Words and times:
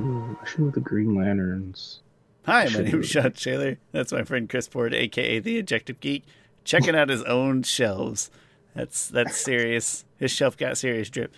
Ooh, 0.00 0.38
I 0.40 0.46
should 0.46 0.60
move 0.60 0.72
the 0.74 0.80
Green 0.80 1.14
Lanterns. 1.14 2.00
Hi, 2.46 2.64
my 2.64 2.70
Should 2.70 2.84
name 2.86 2.92
we- 2.94 3.00
is 3.00 3.08
Shawn 3.10 3.32
Schaller. 3.32 3.76
That's 3.92 4.12
my 4.12 4.22
friend 4.24 4.48
Chris 4.48 4.66
Ford, 4.66 4.94
aka 4.94 5.38
the 5.40 5.58
Objective 5.58 6.00
Geek, 6.00 6.24
checking 6.64 6.96
out 6.96 7.08
his 7.10 7.22
own 7.24 7.62
shelves. 7.62 8.30
That's 8.74 9.08
that's 9.08 9.36
serious. 9.36 10.04
His 10.16 10.30
shelf 10.30 10.56
got 10.56 10.78
serious 10.78 11.10
drip. 11.10 11.34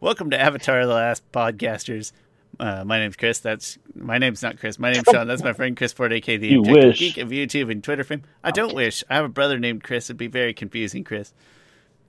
Welcome 0.00 0.28
to 0.30 0.40
Avatar: 0.40 0.86
The 0.86 0.92
Last 0.94 1.22
Podcasters. 1.32 2.12
Uh, 2.60 2.84
my 2.84 2.98
name's 2.98 3.16
Chris. 3.16 3.38
That's 3.40 3.78
my 3.94 4.18
name's 4.18 4.42
not 4.42 4.58
Chris. 4.58 4.78
My 4.78 4.92
name's 4.92 5.06
Shawn. 5.10 5.26
That's 5.26 5.42
my 5.42 5.52
friend 5.54 5.76
Chris 5.76 5.92
Ford, 5.92 6.12
aka 6.12 6.36
the 6.36 6.48
You 6.48 6.58
Objective 6.60 6.84
wish. 6.84 6.98
Geek 6.98 7.18
of 7.18 7.28
YouTube 7.30 7.70
and 7.70 7.82
Twitter 7.82 8.04
fame. 8.04 8.22
I 8.44 8.50
don't 8.50 8.74
wish. 8.74 9.02
I 9.08 9.14
have 9.14 9.24
a 9.24 9.28
brother 9.30 9.58
named 9.58 9.82
Chris. 9.82 10.06
It'd 10.06 10.18
be 10.18 10.26
very 10.26 10.52
confusing, 10.52 11.04
Chris. 11.04 11.32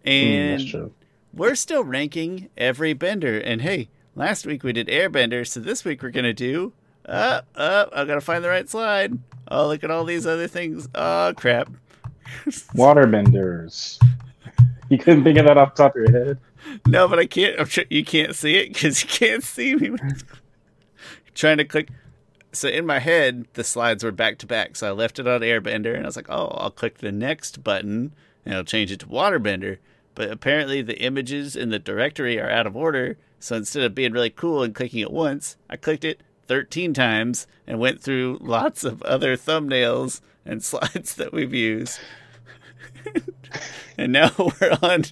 Mm, 0.05 0.11
And 0.11 0.59
that's 0.59 0.69
true. 0.69 0.93
we're 1.33 1.55
still 1.55 1.83
ranking 1.83 2.49
every 2.57 2.93
bender. 2.93 3.39
And 3.39 3.61
hey, 3.61 3.89
last 4.15 4.45
week 4.45 4.63
we 4.63 4.73
did 4.73 4.87
airbender, 4.87 5.47
so 5.47 5.59
this 5.59 5.85
week 5.85 6.01
we're 6.01 6.09
gonna 6.09 6.33
do. 6.33 6.73
Uh, 7.05 7.41
uh, 7.55 7.85
I 7.93 8.05
gotta 8.05 8.21
find 8.21 8.43
the 8.43 8.49
right 8.49 8.67
slide. 8.67 9.17
Oh, 9.47 9.67
look 9.67 9.83
at 9.83 9.91
all 9.91 10.05
these 10.05 10.25
other 10.25 10.47
things. 10.47 10.87
Oh, 10.95 11.33
crap. 11.35 11.69
Waterbenders. 12.73 14.01
You 14.89 14.97
couldn't 14.97 15.23
think 15.23 15.37
of 15.37 15.45
that 15.45 15.57
off 15.57 15.75
the 15.75 15.83
top 15.83 15.95
of 15.95 16.01
your 16.01 16.25
head? 16.25 16.39
No, 16.87 17.07
but 17.07 17.19
I 17.19 17.25
can't. 17.25 17.59
I'm 17.59 17.67
sure 17.67 17.85
you 17.89 18.03
can't 18.03 18.35
see 18.35 18.55
it 18.55 18.73
because 18.73 19.03
you 19.03 19.09
can't 19.09 19.43
see 19.43 19.75
me. 19.75 19.91
Trying 21.35 21.57
to 21.57 21.65
click. 21.65 21.89
So 22.51 22.69
in 22.69 22.85
my 22.85 22.99
head, 22.99 23.45
the 23.53 23.63
slides 23.63 24.03
were 24.03 24.11
back 24.11 24.37
to 24.39 24.47
back. 24.47 24.75
So 24.75 24.87
I 24.87 24.91
left 24.91 25.19
it 25.19 25.27
on 25.27 25.41
Airbender, 25.41 25.93
and 25.95 26.03
I 26.03 26.07
was 26.07 26.15
like, 26.15 26.29
"Oh, 26.29 26.47
I'll 26.47 26.71
click 26.71 26.99
the 26.99 27.11
next 27.11 27.63
button, 27.63 28.13
and 28.45 28.53
it'll 28.53 28.63
change 28.63 28.91
it 28.91 28.99
to 29.01 29.07
Waterbender." 29.07 29.77
But 30.15 30.31
apparently, 30.31 30.81
the 30.81 30.99
images 31.01 31.55
in 31.55 31.69
the 31.69 31.79
directory 31.79 32.39
are 32.39 32.49
out 32.49 32.65
of 32.65 32.75
order. 32.75 33.17
So 33.39 33.55
instead 33.55 33.83
of 33.83 33.93
being 33.93 34.13
really 34.13 34.29
cool 34.29 34.63
and 34.63 34.73
clicking 34.73 35.01
it 35.01 35.11
once, 35.11 35.57
I 35.69 35.75
clicked 35.75 36.05
it 36.05 36.21
13 36.47 36.93
times 36.93 37.47
and 37.67 37.79
went 37.79 38.01
through 38.01 38.39
lots 38.41 38.83
of 38.83 39.01
other 39.03 39.35
thumbnails 39.35 40.21
and 40.45 40.63
slides 40.63 41.15
that 41.15 41.33
we've 41.33 41.53
used. 41.53 41.99
and 43.97 44.13
now 44.13 44.31
we're 44.37 44.77
on 44.81 45.03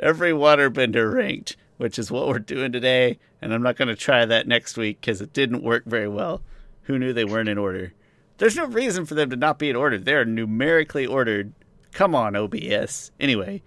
every 0.00 0.32
waterbender 0.32 1.12
ranked, 1.12 1.56
which 1.76 1.98
is 1.98 2.10
what 2.10 2.26
we're 2.28 2.38
doing 2.38 2.72
today. 2.72 3.18
And 3.42 3.52
I'm 3.52 3.62
not 3.62 3.76
going 3.76 3.88
to 3.88 3.96
try 3.96 4.24
that 4.24 4.48
next 4.48 4.76
week 4.76 5.00
because 5.00 5.20
it 5.20 5.32
didn't 5.32 5.62
work 5.62 5.84
very 5.84 6.08
well. 6.08 6.42
Who 6.82 6.98
knew 6.98 7.12
they 7.12 7.24
weren't 7.24 7.48
in 7.48 7.58
order? 7.58 7.92
There's 8.38 8.56
no 8.56 8.66
reason 8.66 9.06
for 9.06 9.14
them 9.14 9.30
to 9.30 9.36
not 9.36 9.58
be 9.58 9.70
in 9.70 9.76
order. 9.76 9.98
They're 9.98 10.24
numerically 10.24 11.06
ordered. 11.06 11.52
Come 11.92 12.14
on, 12.14 12.36
OBS. 12.36 13.10
Anyway, 13.18 13.62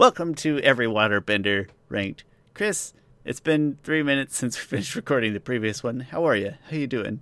welcome 0.00 0.34
to 0.34 0.58
every 0.60 0.86
waterbender 0.86 1.68
ranked. 1.90 2.24
Chris, 2.54 2.94
it's 3.22 3.38
been 3.38 3.76
three 3.82 4.02
minutes 4.02 4.34
since 4.34 4.56
we 4.56 4.62
finished 4.78 4.94
recording 4.94 5.34
the 5.34 5.40
previous 5.40 5.82
one. 5.82 6.00
How 6.00 6.24
are 6.24 6.34
you? 6.34 6.54
How 6.70 6.76
you 6.78 6.86
doing? 6.86 7.20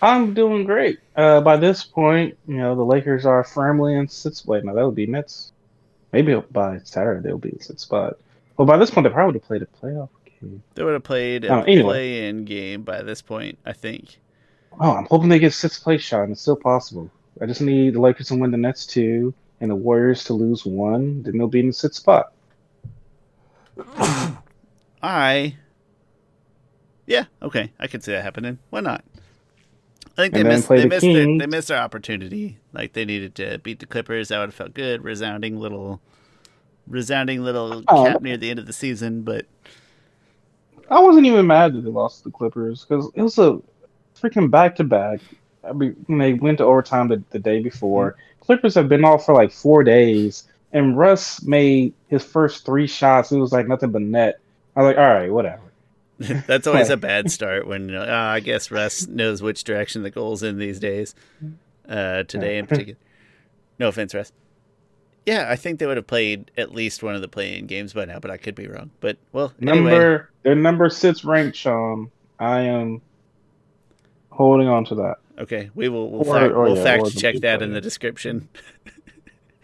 I'm 0.00 0.32
doing 0.32 0.64
great. 0.64 1.00
Uh, 1.14 1.42
by 1.42 1.58
this 1.58 1.84
point, 1.84 2.38
you 2.48 2.56
know, 2.56 2.74
the 2.74 2.82
Lakers 2.82 3.26
are 3.26 3.44
firmly 3.44 3.94
in 3.94 4.08
sixth. 4.08 4.46
Wait, 4.46 4.64
no, 4.64 4.74
that 4.74 4.86
would 4.86 4.94
be 4.94 5.06
Nets. 5.06 5.52
Maybe 6.14 6.34
by 6.50 6.80
Saturday 6.84 7.20
they'll 7.20 7.36
be 7.36 7.50
in 7.50 7.60
sixth 7.60 7.84
spot. 7.84 8.16
Well, 8.56 8.64
by 8.64 8.78
this 8.78 8.90
point, 8.90 9.04
they 9.04 9.10
probably 9.12 9.34
would 9.34 9.42
have 9.42 9.46
played 9.46 9.60
a 9.60 9.66
playoff 9.66 10.08
game. 10.24 10.62
They 10.76 10.82
would 10.82 10.94
have 10.94 11.04
played 11.04 11.44
a 11.44 11.52
Oh, 11.56 11.60
anyway. 11.64 11.82
play-in 11.82 12.46
game 12.46 12.84
by 12.84 13.02
this 13.02 13.20
point, 13.20 13.58
I 13.66 13.74
think. 13.74 14.18
Oh, 14.80 14.92
I'm 14.92 15.04
hoping 15.10 15.28
they 15.28 15.38
get 15.38 15.52
sixth 15.52 15.82
place 15.82 16.00
shot, 16.00 16.22
and 16.22 16.32
it's 16.32 16.40
still 16.40 16.56
possible. 16.56 17.10
I 17.38 17.44
just 17.44 17.60
need 17.60 17.92
the 17.92 18.00
Lakers 18.00 18.28
to 18.28 18.36
win 18.36 18.50
the 18.50 18.56
Nets 18.56 18.86
two, 18.86 19.34
and 19.60 19.70
the 19.70 19.76
Warriors 19.76 20.24
to 20.24 20.34
lose 20.34 20.64
one. 20.64 21.22
Then 21.22 21.38
they'll 21.38 21.48
be 21.48 21.60
in 21.60 21.68
the 21.68 21.72
sixth 21.72 22.00
spot. 22.00 22.32
I, 25.02 25.56
yeah, 27.06 27.24
okay, 27.42 27.72
I 27.78 27.86
could 27.86 28.04
see 28.04 28.12
that 28.12 28.22
happening. 28.22 28.58
Why 28.70 28.80
not? 28.80 29.04
I 30.18 30.22
think 30.22 30.34
they 30.34 30.42
missed. 30.42 30.68
They 30.68 30.82
the 30.82 30.88
missed. 30.88 31.02
Their, 31.02 31.38
they 31.38 31.46
missed 31.46 31.68
their 31.68 31.78
opportunity. 31.78 32.58
Like 32.72 32.92
they 32.92 33.04
needed 33.04 33.34
to 33.36 33.58
beat 33.58 33.78
the 33.78 33.86
Clippers. 33.86 34.28
That 34.28 34.38
would 34.40 34.48
have 34.48 34.54
felt 34.54 34.74
good. 34.74 35.02
Resounding 35.02 35.58
little, 35.58 36.00
resounding 36.86 37.42
little 37.42 37.82
Oh. 37.88 38.04
cap 38.04 38.20
near 38.22 38.36
the 38.36 38.50
end 38.50 38.58
of 38.58 38.66
the 38.66 38.72
season. 38.72 39.22
But 39.22 39.46
I 40.90 41.00
wasn't 41.00 41.26
even 41.26 41.46
mad 41.46 41.74
that 41.74 41.82
they 41.82 41.90
lost 41.90 42.18
to 42.18 42.24
the 42.24 42.32
Clippers 42.32 42.84
because 42.84 43.10
it 43.14 43.22
was 43.22 43.38
a 43.38 43.60
freaking 44.20 44.50
back 44.50 44.76
to 44.76 44.84
back. 44.84 45.20
I 45.64 45.72
mean, 45.72 45.96
when 46.06 46.18
they 46.18 46.34
went 46.34 46.58
to 46.58 46.64
overtime 46.64 47.08
the, 47.08 47.22
the 47.30 47.38
day 47.38 47.60
before, 47.60 48.16
Clippers 48.40 48.74
have 48.74 48.88
been 48.88 49.04
off 49.04 49.26
for 49.26 49.34
like 49.34 49.52
four 49.52 49.84
days, 49.84 50.44
and 50.72 50.96
Russ 50.96 51.42
made 51.42 51.94
his 52.08 52.24
first 52.24 52.64
three 52.64 52.86
shots. 52.86 53.30
It 53.30 53.38
was 53.38 53.52
like 53.52 53.68
nothing 53.68 53.90
but 53.90 54.02
net. 54.02 54.40
I 54.74 54.82
was 54.82 54.88
like, 54.88 54.98
all 54.98 55.14
right, 55.14 55.30
whatever. 55.30 55.62
that's 56.46 56.66
always 56.66 56.90
a 56.90 56.96
bad 56.96 57.30
start. 57.30 57.66
When 57.66 57.88
you 57.88 57.94
know, 57.94 58.06
ah, 58.08 58.32
I 58.32 58.40
guess 58.40 58.70
Russ 58.70 59.06
knows 59.06 59.42
which 59.42 59.64
direction 59.64 60.02
the 60.02 60.10
goal's 60.10 60.42
in 60.42 60.58
these 60.58 60.80
days. 60.80 61.14
Uh, 61.88 62.22
today 62.24 62.58
in 62.58 62.66
particular. 62.66 62.98
No 63.78 63.88
offense, 63.88 64.14
Russ. 64.14 64.32
Yeah, 65.26 65.46
I 65.48 65.56
think 65.56 65.78
they 65.78 65.86
would 65.86 65.96
have 65.96 66.06
played 66.06 66.50
at 66.56 66.72
least 66.72 67.02
one 67.02 67.14
of 67.14 67.20
the 67.20 67.28
play-in 67.28 67.66
games 67.66 67.92
by 67.92 68.04
now, 68.04 68.18
but 68.18 68.30
I 68.30 68.36
could 68.36 68.54
be 68.54 68.66
wrong. 68.66 68.90
But 69.00 69.16
well, 69.32 69.52
anyway. 69.60 69.90
Number 69.90 70.30
their 70.42 70.54
number 70.54 70.88
six 70.88 71.24
ranked, 71.24 71.56
Shawn. 71.56 72.10
I 72.38 72.60
am 72.60 73.02
holding 74.30 74.68
on 74.68 74.84
to 74.86 74.94
that. 74.96 75.18
Okay, 75.40 75.70
we 75.74 75.88
will 75.88 76.10
we'll, 76.10 76.28
Or- 76.28 76.40
fact, 76.40 76.52
or, 76.52 76.62
we'll 76.64 76.76
yeah, 76.76 76.84
fact 76.84 77.18
check 77.18 77.36
that 77.36 77.62
in 77.62 77.72
the 77.72 77.80
description. 77.80 78.48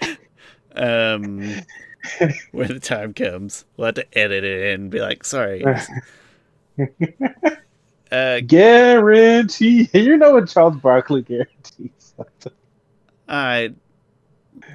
um, 0.75 1.41
when 2.53 2.69
the 2.69 2.81
time 2.81 3.13
comes, 3.13 3.65
we'll 3.77 3.87
have 3.87 3.95
to 3.97 4.19
edit 4.19 4.43
it 4.43 4.75
and 4.75 4.91
be 4.91 5.01
like, 5.01 5.25
"Sorry." 5.25 5.65
Uh, 8.11 8.41
Guarantee. 8.41 9.89
You 9.93 10.17
know 10.17 10.33
what 10.33 10.49
Charles 10.49 10.77
Barkley 10.77 11.23
guarantees. 11.23 12.15
I, 13.29 13.73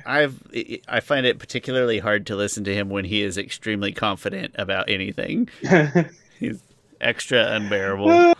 I've 0.06 0.42
I 0.88 1.00
find 1.00 1.26
it 1.26 1.40
particularly 1.40 2.00
hard 2.00 2.28
to 2.28 2.36
listen 2.36 2.64
to 2.66 2.74
him 2.74 2.90
when 2.90 3.06
he 3.06 3.24
is 3.24 3.38
extremely 3.38 3.94
confident 3.94 4.56
about 4.58 4.90
anything. 4.90 5.50
He's 6.40 6.62
extra 7.00 7.52
unbearable. 7.54 8.34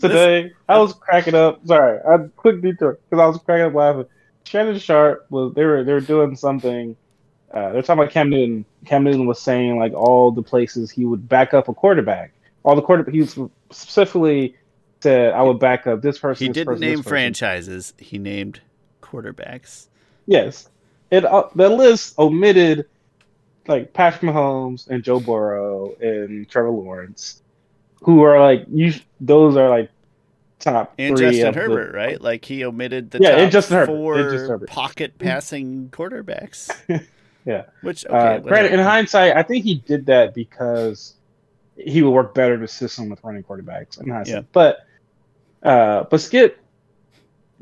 Today, 0.00 0.52
I 0.68 0.78
was 0.78 0.94
cracking 0.94 1.34
up. 1.34 1.66
Sorry, 1.66 1.98
I 1.98 2.18
quick 2.36 2.60
detour 2.60 2.98
because 3.08 3.22
I 3.22 3.26
was 3.26 3.38
cracking 3.38 3.66
up 3.66 3.74
laughing. 3.74 4.06
Shannon 4.44 4.78
Sharpe 4.78 5.26
was 5.30 5.54
they 5.54 5.64
were 5.64 5.84
they 5.84 5.92
were 5.92 6.00
doing 6.00 6.36
something. 6.36 6.96
Uh, 7.52 7.72
they're 7.72 7.82
talking 7.82 8.02
about 8.02 8.12
Cam 8.12 8.30
Newton. 8.30 8.64
Cam 8.84 9.04
Newton 9.04 9.26
was 9.26 9.40
saying 9.40 9.78
like 9.78 9.92
all 9.94 10.30
the 10.30 10.42
places 10.42 10.90
he 10.90 11.04
would 11.04 11.28
back 11.28 11.54
up 11.54 11.68
a 11.68 11.74
quarterback. 11.74 12.32
All 12.62 12.76
the 12.76 12.82
quarter 12.82 13.10
he 13.10 13.26
specifically 13.70 14.56
said 15.00 15.32
I 15.32 15.42
would 15.42 15.58
back 15.58 15.86
up 15.86 16.02
this 16.02 16.18
person. 16.18 16.44
He 16.44 16.48
this 16.48 16.54
didn't 16.54 16.66
person, 16.66 16.80
name 16.80 16.98
person." 16.98 17.08
franchises; 17.08 17.94
he 17.98 18.18
named 18.18 18.60
quarterbacks. 19.02 19.86
Yes, 20.26 20.68
it 21.10 21.24
uh, 21.24 21.48
the 21.54 21.68
list 21.68 22.18
omitted 22.18 22.86
like 23.66 23.92
Patrick 23.92 24.22
Mahomes 24.22 24.88
and 24.88 25.02
Joe 25.02 25.20
Burrow 25.20 25.94
and 26.00 26.48
Trevor 26.48 26.70
Lawrence, 26.70 27.42
who 28.02 28.22
are 28.22 28.40
like 28.40 28.64
you. 28.70 28.92
Those 29.20 29.56
are 29.56 29.68
like 29.68 29.90
top 30.58 30.94
and 30.98 31.16
three 31.16 31.26
Justin 31.26 31.48
of 31.48 31.54
the- 31.54 31.60
Herbert, 31.60 31.94
right? 31.94 32.20
Like 32.20 32.44
he 32.44 32.64
omitted 32.64 33.10
the 33.10 33.18
Yeah, 33.20 33.30
top 33.30 33.38
and 33.40 33.52
Justin 33.52 33.86
four 33.86 34.18
and 34.18 34.30
Justin 34.30 34.48
Herbert. 34.50 34.68
pocket 34.68 35.18
passing 35.18 35.88
quarterbacks. 35.90 36.70
Yeah. 37.44 37.62
Which 37.80 38.04
okay, 38.04 38.42
uh, 38.46 38.66
in 38.66 38.78
hindsight, 38.78 39.34
I 39.34 39.42
think 39.42 39.64
he 39.64 39.76
did 39.76 40.04
that 40.06 40.34
because 40.34 41.14
he 41.78 42.02
would 42.02 42.10
work 42.10 42.34
better 42.34 42.52
in 42.54 42.60
the 42.60 42.68
system 42.68 43.08
with 43.08 43.24
running 43.24 43.42
quarterbacks. 43.42 43.98
In 43.98 44.10
hindsight, 44.10 44.34
Yeah. 44.34 44.40
but 44.52 44.80
uh, 45.62 46.04
but 46.10 46.20
Skip 46.20 46.58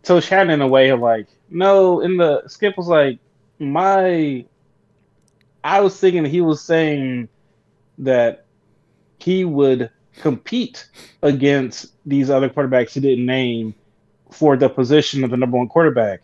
told 0.03 0.25
Shannon 0.25 0.55
in 0.55 0.61
a 0.61 0.67
way 0.67 0.89
of 0.89 0.99
like, 0.99 1.29
no, 1.51 2.01
in 2.01 2.16
the 2.16 2.43
Skip 2.49 2.77
was 2.77 2.89
like, 2.89 3.21
my, 3.60 4.45
I 5.63 5.81
was 5.81 6.01
thinking 6.01 6.25
he 6.25 6.41
was 6.41 6.60
saying 6.63 7.28
that 7.99 8.47
he 9.21 9.45
would 9.45 9.91
compete 10.21 10.89
against 11.22 11.92
these 12.04 12.30
other 12.30 12.48
quarterbacks 12.48 12.92
he 12.92 13.01
didn't 13.01 13.27
name 13.27 13.74
for 14.30 14.57
the 14.57 14.68
position 14.68 15.24
of 15.24 15.30
the 15.30 15.36
number 15.36 15.57
one 15.57 15.68
quarterback. 15.68 16.22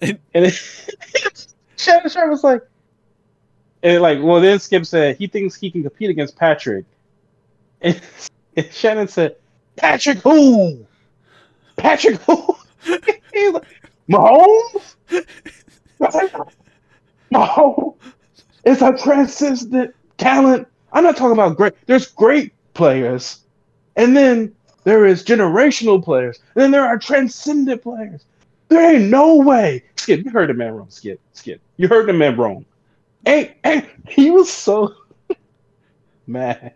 and 0.00 0.18
it, 0.32 0.54
Shannon 1.76 2.08
Sharpe 2.08 2.30
was 2.30 2.44
like, 2.44 2.62
and 3.82 4.00
like, 4.02 4.18
well, 4.22 4.40
then 4.40 4.58
Skip 4.58 4.86
said 4.86 5.16
he 5.18 5.26
thinks 5.26 5.54
he 5.54 5.70
can 5.70 5.82
compete 5.82 6.10
against 6.10 6.36
Patrick. 6.36 6.86
And, 7.82 8.00
and 8.56 8.72
Shannon 8.72 9.08
said, 9.08 9.36
Patrick 9.76 10.18
who? 10.18 10.86
Patrick 11.76 12.16
who? 12.22 12.56
He's 13.32 13.52
like, 13.52 13.66
Mahomes? 14.08 14.94
Like, 15.98 16.32
it's 18.64 18.82
a 18.82 18.96
transcendent 18.96 19.94
talent. 20.16 20.66
I'm 20.92 21.04
not 21.04 21.16
talking 21.16 21.32
about 21.32 21.56
great. 21.56 21.74
There's 21.86 22.06
great 22.06 22.53
players, 22.74 23.40
and 23.96 24.16
then 24.16 24.54
there 24.84 25.06
is 25.06 25.24
generational 25.24 26.02
players, 26.02 26.38
and 26.54 26.62
then 26.62 26.70
there 26.70 26.84
are 26.84 26.98
transcendent 26.98 27.82
players. 27.82 28.24
There 28.68 28.94
ain't 28.94 29.10
no 29.10 29.36
way. 29.36 29.84
Skip, 29.96 30.24
you 30.24 30.30
heard 30.30 30.50
the 30.50 30.54
man 30.54 30.74
wrong. 30.74 30.90
Skip, 30.90 31.20
Skip, 31.32 31.60
you 31.76 31.88
heard 31.88 32.06
the 32.06 32.12
man 32.12 32.36
wrong. 32.36 32.64
Hey, 33.24 33.56
hey, 33.64 33.88
he 34.08 34.30
was 34.30 34.52
so 34.52 34.94
mad. 36.26 36.74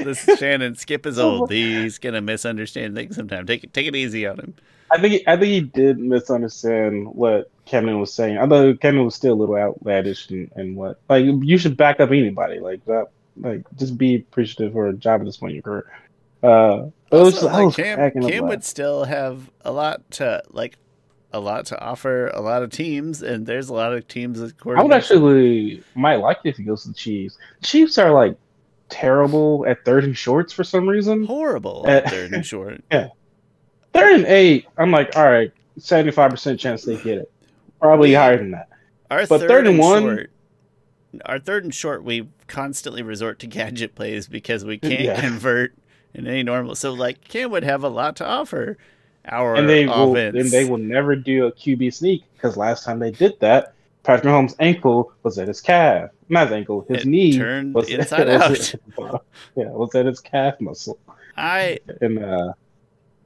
this 0.00 0.24
Shannon 0.38 0.74
Skip 0.76 1.06
is 1.06 1.18
old. 1.20 1.50
He's 1.50 1.98
gonna 1.98 2.20
misunderstand 2.20 2.94
things 2.94 3.16
sometimes. 3.16 3.46
Take 3.46 3.64
it 3.64 3.72
take 3.72 3.86
it 3.86 3.96
easy 3.96 4.26
on 4.26 4.38
him. 4.38 4.54
I 4.90 5.00
think 5.00 5.22
I 5.26 5.36
think 5.36 5.52
he 5.52 5.60
did 5.60 5.98
misunderstand 5.98 7.08
what 7.14 7.50
Kevin 7.64 7.98
was 8.00 8.12
saying. 8.12 8.38
I 8.38 8.46
thought 8.46 8.80
Kevin 8.80 9.04
was 9.04 9.14
still 9.14 9.34
a 9.34 9.40
little 9.40 9.56
outlandish 9.56 10.30
and, 10.30 10.50
and 10.54 10.76
what 10.76 11.00
like 11.08 11.24
you 11.24 11.58
should 11.58 11.76
back 11.76 12.00
up 12.00 12.10
anybody 12.10 12.60
like 12.60 12.84
that. 12.86 13.08
Like 13.36 13.62
just 13.76 13.98
be 13.98 14.16
appreciative 14.16 14.72
for 14.72 14.88
a 14.88 14.92
job 14.92 15.20
at 15.20 15.26
this 15.26 15.36
point 15.38 15.50
in 15.52 15.54
your 15.56 15.62
career. 15.62 15.92
Uh, 16.42 16.90
but 17.10 17.20
it 17.20 17.24
was, 17.24 17.34
Also, 17.36 17.48
I 17.48 17.52
like, 17.52 17.66
was 17.66 17.76
Cam, 17.76 17.96
cracking 17.96 18.28
Cam 18.28 18.46
would 18.48 18.64
still 18.64 19.04
have 19.04 19.50
a 19.62 19.72
lot 19.72 20.08
to 20.12 20.42
like 20.50 20.76
a 21.32 21.40
lot 21.40 21.66
to 21.66 21.80
offer 21.80 22.28
a 22.28 22.40
lot 22.40 22.62
of 22.62 22.70
teams 22.70 23.22
and 23.22 23.44
there's 23.46 23.68
a 23.68 23.74
lot 23.74 23.92
of 23.92 24.06
teams 24.06 24.38
that 24.38 24.52
I 24.64 24.82
would 24.82 24.92
actually 24.92 25.82
might 25.96 26.16
like 26.16 26.38
it 26.44 26.50
if 26.50 26.56
he 26.58 26.62
goes 26.62 26.82
to 26.82 26.88
the 26.88 26.94
Chiefs. 26.94 27.38
Chiefs 27.62 27.98
are 27.98 28.12
like 28.12 28.36
terrible 28.88 29.64
at 29.66 29.84
third 29.84 30.04
and 30.04 30.16
shorts 30.16 30.52
for 30.52 30.62
some 30.64 30.88
reason. 30.88 31.24
horrible 31.24 31.84
Uh, 31.86 31.90
at 31.90 32.10
third 32.10 32.32
and 32.32 32.44
short. 32.46 32.82
yeah, 32.92 33.08
Third 33.92 34.14
and 34.16 34.26
eight, 34.26 34.66
I'm 34.78 34.90
like, 34.90 35.16
all 35.16 35.24
right, 35.24 35.52
seventy 35.78 36.12
five 36.12 36.30
percent 36.30 36.60
chance 36.60 36.84
they 36.84 36.96
get 36.96 37.18
it. 37.18 37.32
Probably 37.80 38.14
higher 38.14 38.36
than 38.38 38.52
that. 38.52 38.68
Our 39.10 39.26
But 39.26 39.40
third, 39.40 39.48
third 39.48 39.66
and 39.66 39.74
and 39.76 39.78
one- 39.78 40.02
short, 40.02 40.30
our 41.24 41.38
third 41.38 41.64
and 41.64 41.74
short, 41.74 42.04
we 42.04 42.28
constantly 42.46 43.02
resort 43.02 43.38
to 43.40 43.46
gadget 43.46 43.94
plays 43.94 44.28
because 44.28 44.64
we 44.64 44.78
can't 44.78 45.00
Yeah. 45.00 45.20
convert 45.20 45.74
in 46.14 46.26
any 46.26 46.42
normal. 46.42 46.74
So 46.74 46.92
like 46.92 47.22
Cam 47.28 47.50
would 47.50 47.64
have 47.64 47.82
a 47.84 47.88
lot 47.88 48.16
to 48.16 48.26
offer. 48.26 48.76
Our 49.26 49.54
and 49.56 49.68
they 49.68 49.86
will 49.86 50.12
offense. 50.12 50.36
and 50.36 50.50
they 50.50 50.64
will 50.68 50.78
never 50.78 51.16
do 51.16 51.46
a 51.46 51.52
QB 51.52 51.94
sneak 51.94 52.24
because 52.34 52.56
last 52.58 52.84
time 52.84 52.98
they 52.98 53.10
did 53.10 53.40
that, 53.40 53.72
Patrick 54.02 54.24
Mahomes' 54.30 54.54
ankle 54.60 55.12
was 55.22 55.38
at 55.38 55.48
his 55.48 55.62
calf, 55.62 56.10
not 56.28 56.48
his 56.48 56.52
ankle, 56.56 56.84
his 56.88 57.02
It 57.02 57.06
knee 57.08 57.38
turned 57.38 57.72
was 57.74 57.88
inside 57.90 58.26
was- 58.28 58.76
yeah, 59.56 59.68
was 59.70 59.94
at 59.94 60.04
his 60.04 60.20
calf 60.20 60.60
muscle, 60.60 60.98
I 61.38 61.78
and 62.02 62.22
uh, 62.22 62.52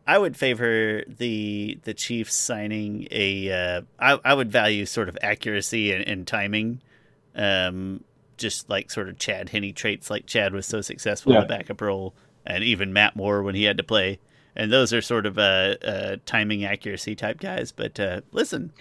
I 0.06 0.18
would 0.18 0.36
favor 0.36 1.02
the 1.08 1.80
the 1.82 1.94
Chiefs 1.94 2.34
signing 2.34 3.08
a. 3.10 3.50
Uh, 3.50 3.82
I 3.98 4.20
I 4.24 4.34
would 4.34 4.52
value 4.52 4.86
sort 4.86 5.08
of 5.08 5.18
accuracy 5.20 5.90
and, 5.92 6.06
and 6.06 6.26
timing, 6.28 6.80
um, 7.34 8.04
just 8.36 8.68
like 8.70 8.90
sort 8.90 9.08
of 9.08 9.18
Chad 9.18 9.48
Henne 9.50 9.72
traits, 9.74 10.10
like 10.10 10.26
Chad 10.26 10.52
was 10.52 10.66
so 10.66 10.80
successful 10.80 11.32
in 11.34 11.40
the 11.40 11.46
backup 11.46 11.80
role, 11.80 12.14
and 12.46 12.62
even 12.64 12.92
Matt 12.92 13.16
Moore 13.16 13.42
when 13.42 13.54
he 13.54 13.64
had 13.64 13.76
to 13.78 13.82
play, 13.84 14.18
and 14.56 14.72
those 14.72 14.92
are 14.92 15.02
sort 15.02 15.26
of 15.26 15.38
uh, 15.38 15.74
uh 15.84 16.16
timing 16.26 16.64
accuracy 16.64 17.14
type 17.14 17.40
guys. 17.40 17.72
But 17.72 17.98
uh, 17.98 18.20
listen, 18.32 18.72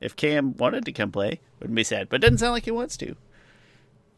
if 0.00 0.16
Cam 0.16 0.56
wanted 0.56 0.84
to 0.84 0.92
come 0.92 1.10
play, 1.12 1.40
wouldn't 1.58 1.76
be 1.76 1.84
sad, 1.84 2.08
but 2.08 2.16
it 2.16 2.20
doesn't 2.20 2.38
sound 2.38 2.52
like 2.52 2.64
he 2.64 2.70
wants 2.70 2.96
to. 2.98 3.16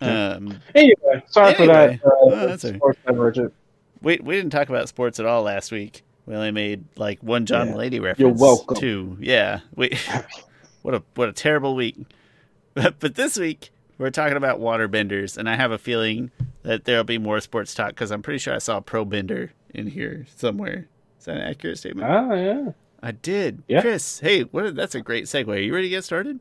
Um, 0.01 0.59
anyway, 0.75 1.23
sorry 1.29 1.55
for 1.55 1.67
that. 1.67 2.05
Uh, 2.05 2.11
Oh, 2.25 2.31
that's 2.47 2.65
all 2.65 2.71
right. 2.73 2.79
sports 2.79 2.99
divergent. 3.07 3.53
we 4.01 4.19
we 4.23 4.35
didn't 4.35 4.51
talk 4.51 4.69
about 4.69 4.89
sports 4.89 5.21
at 5.21 5.27
all 5.27 5.43
last 5.43 5.71
week. 5.71 6.03
We 6.27 6.35
only 6.35 6.51
made 6.51 6.85
like 6.97 7.21
one 7.23 7.47
John 7.47 7.69
Yeah. 7.69 7.75
Lady 7.77 8.01
reference. 8.01 8.19
You're 8.21 8.33
welcome. 8.49 8.77
Too. 8.77 9.17
Yeah. 9.21 9.61
We 9.77 9.97
what 10.83 10.95
a 10.95 11.03
what 11.15 11.29
a 11.29 11.33
terrible 11.33 11.75
week. 11.77 11.97
But 12.75 12.97
but 13.01 13.15
this 13.15 13.39
week 13.39 13.71
we're 13.99 14.11
talking 14.11 14.37
about 14.37 14.61
waterbenders, 14.61 15.37
and 15.37 15.49
I 15.49 15.57
have 15.57 15.71
a 15.73 15.79
feeling 15.79 16.31
that 16.63 16.85
there'll 16.85 17.05
be 17.05 17.19
more 17.19 17.41
sports 17.41 17.75
talk 17.75 17.89
because 17.91 18.11
I'm 18.11 18.23
pretty 18.23 18.39
sure 18.39 18.55
I 18.55 18.59
saw 18.59 18.79
a 18.79 18.83
pro 18.83 19.05
bender 19.05 19.53
in 19.75 19.89
here 19.89 20.27
somewhere. 20.37 20.89
Is 21.19 21.27
that 21.27 21.37
an 21.37 21.43
accurate 21.43 21.79
statement? 21.79 22.09
Ah, 22.11 22.35
yeah. 22.35 22.71
I 23.03 23.13
did. 23.13 23.63
Yeah. 23.69 23.81
Chris, 23.81 24.21
hey, 24.21 24.43
what? 24.43 24.75
That's 24.77 24.95
a 24.95 25.01
great 25.01 25.25
segue. 25.25 25.49
Are 25.49 25.57
you 25.59 25.75
ready 25.75 25.87
to 25.89 25.91
get 25.91 26.05
started? 26.05 26.39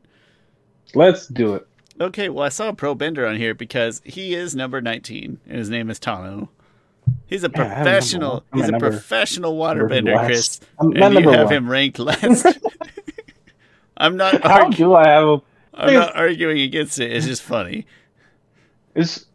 Let's 0.94 1.26
do 1.26 1.54
it. 1.54 1.66
Okay, 2.00 2.28
well, 2.28 2.44
I 2.44 2.48
saw 2.48 2.68
a 2.68 2.72
pro 2.74 2.94
bender 2.94 3.26
on 3.26 3.36
here 3.36 3.54
because 3.54 4.00
he 4.04 4.34
is 4.34 4.54
number 4.56 4.80
19, 4.80 5.38
and 5.46 5.58
his 5.58 5.68
name 5.70 5.90
is 5.90 6.00
Tahno. 6.00 6.48
He's 7.26 7.44
a 7.44 7.50
Yeah, 7.54 7.62
I 7.62 7.64
have 7.66 7.76
number 7.76 7.90
professional. 7.90 8.44
He's 8.54 8.68
a 8.68 8.70
number- 8.72 8.90
professional 8.90 9.56
waterbender. 9.58 10.24
Chris, 10.24 10.60
I'm 10.78 10.90
and 10.92 10.98
not 11.00 11.12
you 11.22 11.28
have 11.30 11.46
one. 11.46 11.54
him 11.54 11.68
ranked 11.70 11.98
last. 12.00 12.46
I'm 13.96 14.16
not. 14.16 14.42
How 14.42 14.64
argu- 14.70 14.76
do 14.76 14.94
I 14.94 15.08
have 15.08 15.28
a? 15.28 15.42
I'm 15.82 15.94
not 15.94 16.16
arguing 16.16 16.60
against 16.60 16.98
it. 17.00 17.12
It's 17.12 17.26
just 17.26 17.42
funny. 17.42 17.86
It's, 18.94 19.26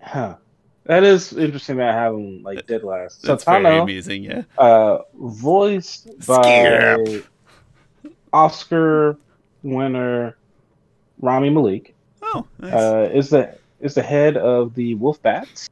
huh. 0.00 0.36
That 0.84 1.02
is 1.02 1.32
interesting 1.32 1.76
that 1.78 1.88
I 1.94 1.98
have 1.98 2.14
him 2.14 2.42
like 2.42 2.66
dead 2.66 2.82
last. 2.84 3.22
So 3.22 3.28
That's 3.28 3.44
very 3.44 3.64
Tahno, 3.64 3.82
amusing. 3.82 4.24
Yeah. 4.24 4.42
uh, 4.58 4.98
voiced 5.14 6.26
by 6.26 7.22
Oscar 8.32 9.16
winner 9.62 10.36
Rami 11.20 11.50
Malek, 11.50 11.94
Oh, 12.22 12.46
nice. 12.58 12.72
uh, 12.72 13.10
is 13.14 13.30
the 13.30 13.56
is 13.80 13.94
the 13.94 14.02
head 14.02 14.36
of 14.36 14.74
the 14.74 14.94
Wolf 14.96 15.22
Bats. 15.22 15.68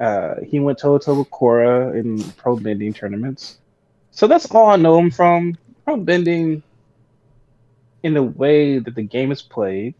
Uh, 0.00 0.34
he 0.46 0.58
went 0.60 0.78
toe 0.78 0.98
to 0.98 1.04
toe 1.04 1.18
with 1.20 1.30
Korra 1.30 1.94
in 1.98 2.22
pro 2.32 2.56
bending 2.56 2.92
tournaments, 2.92 3.58
so 4.10 4.26
that's 4.26 4.50
all 4.50 4.68
I 4.70 4.76
know 4.76 4.98
him 4.98 5.10
from. 5.10 5.56
Pro 5.84 5.96
bending, 5.96 6.62
in 8.02 8.14
the 8.14 8.22
way 8.22 8.78
that 8.78 8.94
the 8.94 9.02
game 9.02 9.32
is 9.32 9.42
played, 9.42 9.94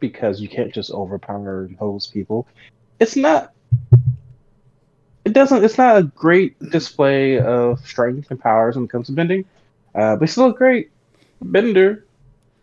because 0.00 0.40
you 0.40 0.48
can't 0.48 0.72
just 0.72 0.90
overpower 0.90 1.64
and 1.64 1.76
hose 1.76 2.06
people. 2.06 2.46
It's 3.00 3.16
not. 3.16 3.52
It 5.24 5.32
doesn't. 5.32 5.64
It's 5.64 5.78
not 5.78 5.98
a 5.98 6.02
great 6.04 6.58
display 6.70 7.38
of 7.38 7.86
strength 7.86 8.30
and 8.30 8.40
powers 8.40 8.76
when 8.76 8.84
it 8.84 8.90
comes 8.90 9.06
to 9.06 9.12
bending, 9.12 9.44
uh, 9.94 10.16
but 10.16 10.28
still 10.28 10.46
a 10.46 10.54
great 10.54 10.90
bender. 11.42 12.06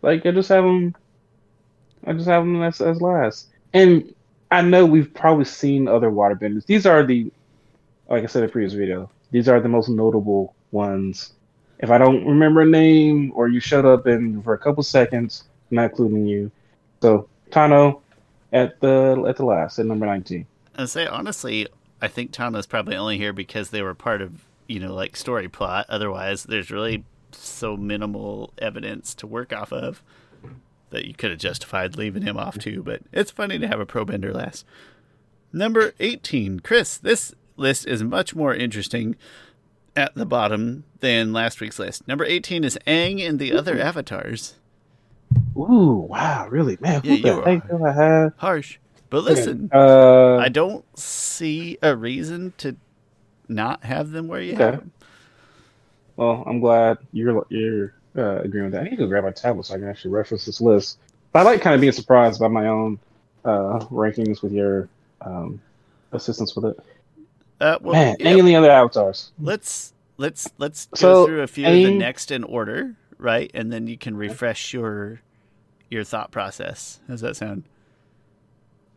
Like 0.02 0.26
I 0.26 0.30
just 0.30 0.48
have 0.48 0.64
him. 0.64 0.94
I 2.06 2.12
just 2.12 2.28
have 2.28 2.42
him 2.42 2.62
as, 2.62 2.80
as 2.80 3.00
last, 3.00 3.48
and 3.74 4.14
I 4.50 4.62
know 4.62 4.86
we've 4.86 5.12
probably 5.12 5.44
seen 5.44 5.88
other 5.88 6.10
water 6.10 6.36
waterbenders. 6.36 6.66
These 6.66 6.86
are 6.86 7.04
the, 7.04 7.30
like 8.08 8.22
I 8.22 8.26
said 8.26 8.42
in 8.42 8.46
the 8.46 8.52
previous 8.52 8.74
video, 8.74 9.10
these 9.32 9.48
are 9.48 9.60
the 9.60 9.68
most 9.68 9.88
notable 9.88 10.54
ones. 10.70 11.32
If 11.78 11.90
I 11.90 11.98
don't 11.98 12.26
remember 12.26 12.62
a 12.62 12.66
name 12.66 13.32
or 13.34 13.48
you 13.48 13.60
showed 13.60 13.84
up 13.84 14.06
in 14.06 14.42
for 14.42 14.54
a 14.54 14.58
couple 14.58 14.82
seconds, 14.82 15.44
I'm 15.70 15.76
not 15.76 15.90
including 15.90 16.26
you. 16.26 16.50
So 17.02 17.28
Tahno 17.50 18.00
at 18.52 18.80
the 18.80 19.24
at 19.28 19.36
the 19.36 19.44
last 19.44 19.78
at 19.78 19.86
number 19.86 20.06
nineteen. 20.06 20.46
I 20.76 20.86
say 20.86 21.06
honestly, 21.06 21.68
I 22.00 22.08
think 22.08 22.32
Tahno's 22.32 22.66
probably 22.66 22.96
only 22.96 23.18
here 23.18 23.32
because 23.32 23.70
they 23.70 23.82
were 23.82 23.94
part 23.94 24.22
of 24.22 24.44
you 24.66 24.80
know 24.80 24.94
like 24.94 25.16
story 25.16 25.48
plot. 25.48 25.86
Otherwise, 25.88 26.44
there's 26.44 26.70
really 26.70 27.04
so 27.32 27.76
minimal 27.76 28.52
evidence 28.58 29.14
to 29.16 29.26
work 29.26 29.52
off 29.52 29.72
of 29.72 30.02
that 30.90 31.04
you 31.04 31.14
could 31.14 31.30
have 31.30 31.40
justified 31.40 31.96
leaving 31.96 32.22
him 32.22 32.36
off 32.36 32.58
too. 32.58 32.82
But 32.82 33.02
it's 33.12 33.30
funny 33.30 33.58
to 33.58 33.68
have 33.68 33.80
a 33.80 33.86
pro 33.86 34.04
bender 34.04 34.32
last. 34.32 34.64
Number 35.52 35.92
eighteen, 36.00 36.60
Chris. 36.60 36.96
This 36.96 37.34
list 37.56 37.86
is 37.86 38.02
much 38.02 38.34
more 38.34 38.54
interesting 38.54 39.16
at 39.96 40.14
the 40.14 40.26
bottom 40.26 40.84
than 41.00 41.32
last 41.32 41.60
week's 41.60 41.78
list. 41.78 42.06
Number 42.06 42.24
eighteen 42.24 42.64
is 42.64 42.78
Aang 42.86 43.26
and 43.26 43.38
the 43.38 43.52
other 43.52 43.78
avatars. 43.78 44.54
Ooh, 45.56 46.06
wow, 46.08 46.46
really, 46.48 46.76
man? 46.80 47.00
Who 47.02 47.16
Yeah, 47.16 47.16
the 47.16 47.36
you 47.36 47.42
heck 47.42 47.68
do 47.68 47.84
I 47.84 47.92
have? 47.92 48.32
Harsh, 48.36 48.78
but 49.10 49.24
listen. 49.24 49.70
uh, 49.72 50.36
I 50.36 50.48
don't 50.48 50.84
see 50.98 51.78
a 51.82 51.96
reason 51.96 52.52
to 52.58 52.76
not 53.48 53.84
have 53.84 54.10
them 54.10 54.28
where 54.28 54.40
you 54.40 54.54
Okay. 54.54 54.64
have 54.64 54.76
them. 54.78 54.92
Well, 56.16 56.44
I'm 56.46 56.60
glad 56.60 56.98
you're 57.12 57.44
you're 57.48 57.94
uh, 58.16 58.40
agreeing 58.42 58.66
with 58.66 58.72
that. 58.74 58.82
I 58.82 58.88
need 58.88 58.96
to 58.98 59.06
grab 59.06 59.24
my 59.24 59.30
tablet 59.30 59.66
so 59.66 59.74
I 59.74 59.78
can 59.78 59.88
actually 59.88 60.12
reference 60.12 60.44
this 60.44 60.60
list. 60.60 60.98
But 61.32 61.40
I 61.40 61.42
like 61.42 61.60
kind 61.60 61.74
of 61.74 61.80
being 61.80 61.92
surprised 61.92 62.40
by 62.40 62.48
my 62.48 62.66
own 62.68 62.98
uh, 63.44 63.80
rankings 63.90 64.42
with 64.42 64.52
your 64.52 64.88
um, 65.20 65.60
assistance 66.12 66.54
with 66.56 66.66
it. 66.66 66.76
Uh, 67.60 67.78
well, 67.80 67.92
Man, 67.94 68.16
yeah, 68.20 68.28
any 68.28 68.40
of 68.40 68.46
the 68.46 68.54
other 68.56 68.70
avatars. 68.70 69.32
let's 69.40 69.94
let's 70.18 70.48
let's 70.58 70.86
go 70.86 71.26
through 71.26 71.42
a 71.42 71.46
few 71.46 71.66
of 71.66 71.72
the 71.72 71.90
next 71.90 72.30
in 72.30 72.44
order, 72.44 72.96
right? 73.18 73.50
And 73.54 73.72
then 73.72 73.86
you 73.86 73.96
can 73.96 74.16
refresh 74.16 74.72
your 74.74 75.20
your 75.90 76.04
thought 76.04 76.30
process. 76.30 77.00
How's 77.08 77.22
that 77.22 77.36
sound? 77.36 77.64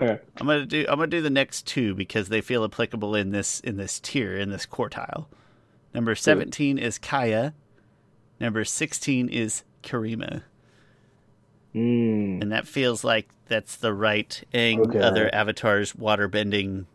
Okay. 0.02 0.20
I'm 0.38 0.48
gonna 0.48 0.66
do 0.66 0.86
I'm 0.90 0.96
gonna 0.98 1.08
do 1.08 1.22
the 1.22 1.30
next 1.30 1.68
two 1.68 1.94
because 1.96 2.30
they 2.30 2.42
feel 2.42 2.64
applicable 2.66 3.16
in 3.16 3.32
this 3.32 3.60
in 3.62 3.78
this 3.78 4.00
tier 4.00 4.38
in 4.38 4.50
this 4.50 4.66
quartile. 4.66 5.28
Number 5.94 6.16
seventeen 6.16 6.78
is 6.78 7.00
Kya. 7.00 7.54
Number 8.42 8.64
sixteen 8.66 9.30
is 9.30 9.64
Kirima. 9.84 10.44
Mm, 11.76 12.42
And 12.42 12.52
that 12.52 12.68
feels 12.68 13.04
like 13.04 13.30
that's 13.48 13.76
the 13.76 13.94
right 13.94 14.44
Aang 14.54 14.88
Okay. 14.88 15.00
other 15.00 15.34
avatars 15.34 15.94
waterbending 15.94 16.86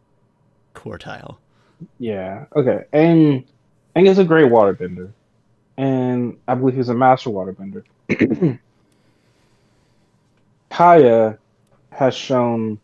quartile. 0.74 1.36
Yeah. 1.98 2.46
Okay. 2.54 2.84
And 2.92 3.44
Aang 3.96 4.08
is 4.08 4.18
a 4.18 4.24
great 4.24 4.46
waterbender, 4.46 5.12
and 5.76 6.38
I 6.48 6.54
believe 6.54 6.76
he's 6.76 6.88
a 6.88 6.94
master 6.94 7.30
waterbender. 7.30 7.84
Kya 10.70 11.38
has 11.90 12.14
shown 12.14 12.80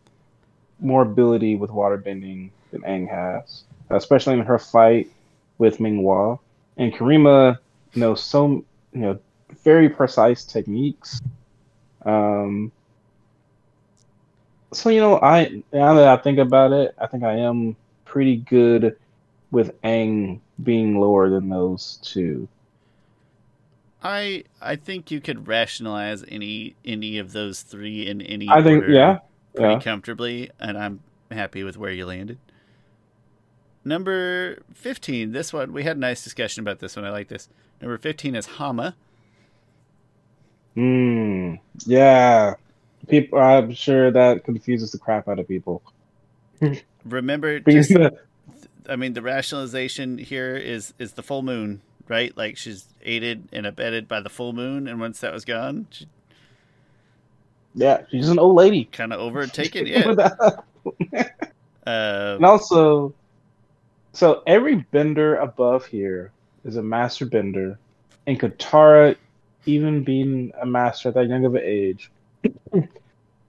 more 0.79 1.01
ability 1.01 1.55
with 1.55 1.69
waterbending 1.69 2.49
than 2.71 2.81
Aang 2.81 3.09
has, 3.09 3.63
especially 3.89 4.33
in 4.33 4.41
her 4.41 4.57
fight 4.57 5.09
with 5.57 5.77
Minghua. 5.77 6.39
And 6.77 6.93
Kirima 6.93 7.57
knows 7.95 8.23
so 8.23 8.63
you 8.93 8.99
know 8.99 9.19
very 9.63 9.89
precise 9.89 10.45
techniques. 10.45 11.21
Um, 12.05 12.71
so 14.73 14.89
you 14.89 15.01
know, 15.01 15.19
I 15.19 15.61
now 15.73 15.93
that 15.95 16.07
I 16.07 16.17
think 16.17 16.39
about 16.39 16.71
it, 16.71 16.95
I 16.97 17.07
think 17.07 17.23
I 17.23 17.33
am 17.39 17.75
pretty 18.11 18.35
good 18.35 18.97
with 19.51 19.81
Aang 19.83 20.41
being 20.61 20.99
lower 20.99 21.29
than 21.29 21.47
those 21.47 21.97
two. 22.03 22.47
I 24.03 24.43
I 24.61 24.75
think 24.75 25.11
you 25.11 25.21
could 25.21 25.47
rationalize 25.47 26.25
any 26.27 26.75
any 26.83 27.19
of 27.19 27.31
those 27.31 27.61
three 27.61 28.07
in 28.07 28.21
any 28.21 28.49
I 28.49 28.61
think 28.61 28.83
order 28.83 28.93
yeah, 28.93 29.19
pretty 29.55 29.73
yeah. 29.73 29.79
comfortably, 29.79 30.51
and 30.59 30.77
I'm 30.77 30.99
happy 31.31 31.63
with 31.63 31.77
where 31.77 31.91
you 31.91 32.05
landed. 32.05 32.37
Number 33.85 34.59
fifteen, 34.73 35.31
this 35.31 35.53
one 35.53 35.71
we 35.71 35.83
had 35.83 35.97
a 35.97 35.99
nice 35.99 36.23
discussion 36.23 36.61
about 36.61 36.79
this 36.79 36.95
one. 36.97 37.05
I 37.05 37.11
like 37.11 37.29
this. 37.29 37.47
Number 37.79 37.97
fifteen 37.97 38.35
is 38.35 38.45
Hama. 38.45 38.95
Mm, 40.75 41.59
yeah. 41.85 42.55
People, 43.07 43.39
I'm 43.39 43.73
sure 43.73 44.11
that 44.11 44.43
confuses 44.43 44.91
the 44.91 44.97
crap 44.99 45.27
out 45.27 45.39
of 45.39 45.47
people. 45.47 45.81
Remember, 47.05 47.59
just, 47.69 47.95
I 48.87 48.95
mean, 48.95 49.13
the 49.13 49.21
rationalization 49.21 50.17
here 50.17 50.55
is 50.55 50.93
is 50.99 51.13
the 51.13 51.23
full 51.23 51.41
moon, 51.43 51.81
right? 52.07 52.35
Like 52.35 52.57
she's 52.57 52.87
aided 53.03 53.47
and 53.51 53.65
abetted 53.65 54.07
by 54.07 54.21
the 54.21 54.29
full 54.29 54.53
moon, 54.53 54.87
and 54.87 54.99
once 54.99 55.19
that 55.19 55.33
was 55.33 55.45
gone, 55.45 55.87
she 55.91 56.07
yeah, 57.73 58.01
she's 58.09 58.29
an 58.29 58.39
old 58.39 58.55
lady. 58.55 58.85
kind 58.85 59.13
of 59.13 59.19
overtaken 59.19 59.87
it. 59.89 60.19
Uh, 61.87 62.35
and 62.35 62.45
also, 62.45 63.13
so 64.13 64.43
every 64.45 64.75
bender 64.75 65.37
above 65.37 65.85
here 65.85 66.31
is 66.63 66.75
a 66.75 66.83
master 66.83 67.25
bender, 67.25 67.77
and 68.27 68.39
Katara, 68.39 69.15
even 69.65 70.03
being 70.03 70.51
a 70.61 70.65
master 70.65 71.09
at 71.09 71.15
that 71.15 71.27
young 71.27 71.45
of 71.45 71.55
an 71.55 71.63
age, 71.63 72.11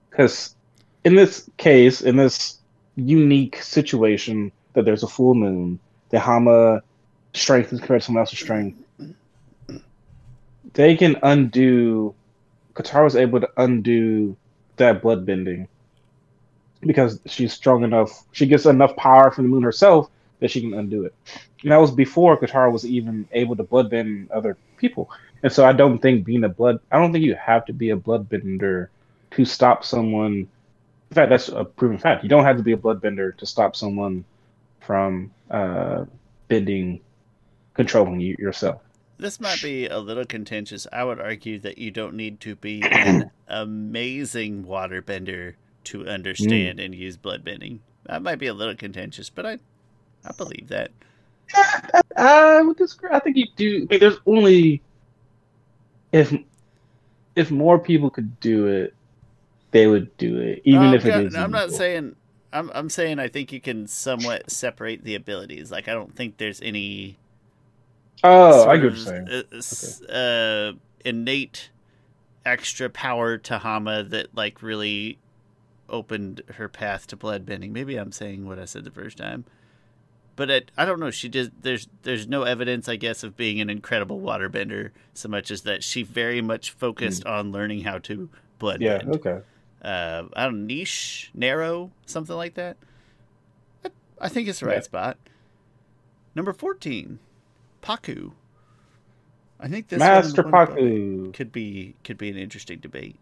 because 0.09 0.55
in 1.03 1.15
this 1.15 1.49
case, 1.57 2.01
in 2.01 2.15
this 2.15 2.59
unique 2.95 3.61
situation, 3.61 4.51
that 4.73 4.85
there's 4.85 5.03
a 5.03 5.07
full 5.07 5.33
moon, 5.35 5.79
the 6.09 6.19
Hama 6.19 6.81
strength 7.33 7.73
is 7.73 7.79
compared 7.79 8.01
to 8.01 8.05
someone 8.05 8.21
else's 8.21 8.39
strength. 8.39 8.79
They 10.73 10.95
can 10.95 11.17
undo. 11.21 12.15
Katara 12.73 13.03
was 13.03 13.15
able 13.15 13.41
to 13.41 13.49
undo 13.57 14.35
that 14.77 15.01
blood 15.01 15.25
bending 15.25 15.67
because 16.81 17.19
she's 17.25 17.53
strong 17.53 17.83
enough. 17.83 18.25
She 18.31 18.47
gets 18.47 18.65
enough 18.65 18.95
power 18.95 19.31
from 19.31 19.45
the 19.45 19.49
moon 19.49 19.63
herself 19.63 20.09
that 20.39 20.51
she 20.51 20.61
can 20.61 20.73
undo 20.73 21.05
it. 21.05 21.13
And 21.61 21.71
that 21.71 21.77
was 21.77 21.91
before 21.91 22.37
Katara 22.39 22.71
was 22.71 22.85
even 22.85 23.27
able 23.31 23.55
to 23.55 23.63
bloodbend 23.63 24.29
other 24.31 24.57
people. 24.77 25.09
And 25.43 25.51
so 25.51 25.65
I 25.65 25.73
don't 25.73 25.99
think 25.99 26.25
being 26.25 26.43
a 26.43 26.49
blood, 26.49 26.79
I 26.91 26.99
don't 26.99 27.11
think 27.11 27.25
you 27.25 27.35
have 27.35 27.65
to 27.65 27.73
be 27.73 27.91
a 27.91 27.97
bloodbender 27.97 28.87
to 29.31 29.45
stop 29.45 29.85
someone. 29.85 30.47
In 31.13 31.15
fact, 31.15 31.29
that's 31.29 31.47
a 31.49 31.63
proven 31.63 31.99
fact. 31.99 32.23
You 32.23 32.29
don't 32.29 32.43
have 32.43 32.57
to 32.57 32.63
be 32.63 32.71
a 32.71 32.77
bloodbender 32.77 33.37
to 33.37 33.45
stop 33.45 33.75
someone 33.75 34.25
from 34.79 35.29
uh, 35.51 36.05
bending, 36.47 37.01
controlling 37.75 38.19
you 38.19 38.35
yourself. 38.39 38.81
This 39.19 39.39
might 39.39 39.61
be 39.61 39.85
a 39.85 39.99
little 39.99 40.25
contentious. 40.25 40.87
I 40.91 41.03
would 41.03 41.21
argue 41.21 41.59
that 41.59 41.77
you 41.77 41.91
don't 41.91 42.15
need 42.15 42.39
to 42.39 42.55
be 42.55 42.81
an 42.91 43.29
amazing 43.47 44.63
waterbender 44.63 45.53
to 45.83 46.07
understand 46.07 46.79
and 46.79 46.95
use 46.95 47.15
bloodbending. 47.15 47.81
That 48.07 48.23
might 48.23 48.39
be 48.39 48.47
a 48.47 48.53
little 48.55 48.75
contentious, 48.75 49.29
but 49.29 49.45
I, 49.45 49.59
I 50.25 50.31
believe 50.35 50.69
that. 50.69 50.89
I 52.17 52.59
would 52.63 52.77
disagree. 52.77 53.11
I 53.13 53.19
think 53.19 53.37
you 53.37 53.45
do. 53.55 53.85
I 53.87 53.93
mean, 53.93 53.99
there's 53.99 54.17
only 54.25 54.81
if 56.11 56.33
if 57.35 57.51
more 57.51 57.77
people 57.77 58.09
could 58.09 58.39
do 58.39 58.65
it, 58.65 58.95
they 59.73 59.87
would 59.87 60.15
do 60.17 60.37
it, 60.39 60.61
even 60.63 60.87
Um, 60.87 60.93
if 60.95 61.05
it 61.05 61.15
is. 61.17 61.35
I'm 61.35 61.51
not 61.51 61.71
saying. 61.71 62.15
I'm 62.53 62.71
I'm 62.73 62.89
saying 62.89 63.19
I 63.19 63.27
think 63.27 63.51
you 63.51 63.59
can 63.59 63.87
somewhat 63.87 64.51
separate 64.51 65.03
the 65.03 65.15
abilities. 65.15 65.71
Like 65.71 65.87
I 65.87 65.93
don't 65.93 66.15
think 66.15 66.37
there's 66.37 66.61
any. 66.61 67.17
Oh, 68.23 68.69
I 68.69 68.77
get 68.77 68.85
what 68.85 68.95
you're 68.95 69.05
saying. 69.05 69.27
uh, 69.29 69.57
s- 69.57 70.01
uh, 70.03 70.73
innate 71.03 71.71
extra 72.45 72.89
power 72.89 73.37
to 73.37 73.57
Hama 73.59 74.03
that 74.03 74.35
like 74.35 74.61
really 74.61 75.17
opened 75.89 76.41
her 76.55 76.69
path 76.69 77.07
to 77.07 77.17
bloodbending. 77.17 77.71
Maybe 77.71 77.97
I'm 77.97 78.11
saying 78.11 78.47
what 78.47 78.59
I 78.59 78.65
said 78.65 78.83
the 78.83 78.91
first 78.91 79.17
time, 79.17 79.45
but 80.35 80.49
it, 80.49 80.71
I 80.77 80.85
don't 80.85 80.99
know. 80.99 81.11
She 81.11 81.27
did. 81.29 81.51
There's 81.63 81.87
there's 82.03 82.27
no 82.27 82.43
evidence, 82.43 82.87
I 82.87 82.95
guess, 82.97 83.23
of 83.23 83.35
being 83.35 83.59
an 83.61 83.69
incredible 83.69 84.21
waterbender 84.21 84.91
so 85.13 85.27
much 85.27 85.51
as 85.51 85.63
that 85.63 85.83
she 85.83 86.03
very 86.03 86.41
much 86.41 86.71
focused 86.71 87.25
on 87.25 87.51
learning 87.51 87.81
how 87.81 87.97
to 87.99 88.29
bloodbend. 88.59 88.81
Yeah. 88.81 89.01
Okay. 89.11 89.39
Uh, 89.83 90.23
I 90.35 90.45
don't 90.45 90.61
know, 90.61 90.65
niche, 90.65 91.31
narrow, 91.33 91.91
something 92.05 92.35
like 92.35 92.53
that. 92.55 92.77
I, 93.83 93.89
I 94.21 94.29
think 94.29 94.47
it's 94.47 94.59
the 94.61 94.67
right 94.67 94.75
Yeah. 94.77 94.81
spot. 94.81 95.17
Number 96.35 96.53
fourteen, 96.53 97.19
Pakku. 97.81 98.31
I 99.59 99.67
think 99.67 99.87
this 99.89 99.99
Master 99.99 100.43
Pakku. 100.43 101.33
could 101.33 101.51
be 101.51 101.95
could 102.03 102.17
be 102.17 102.29
an 102.29 102.37
interesting 102.37 102.79
debate. 102.79 103.17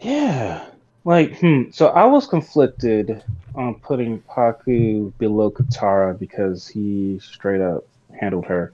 Yeah. 0.00 0.64
Like, 1.04 1.38
hmm. 1.38 1.70
So 1.70 1.88
I 1.88 2.04
was 2.04 2.26
conflicted 2.26 3.22
on 3.54 3.76
putting 3.76 4.20
Pakku 4.22 5.12
below 5.18 5.50
Katara 5.50 6.18
because 6.18 6.66
he 6.66 7.20
straight 7.20 7.60
up 7.60 7.84
handled 8.20 8.46
her 8.46 8.72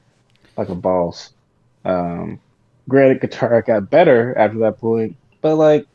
like 0.57 0.71
a 0.71 0.75
boss. 0.75 1.33
Um, 1.85 2.41
granted, 2.89 3.21
Katara 3.21 3.65
got 3.65 3.91
better 3.91 4.37
after 4.37 4.59
that 4.61 4.79
point, 4.79 5.17
but 5.43 5.57
like, 5.57 5.87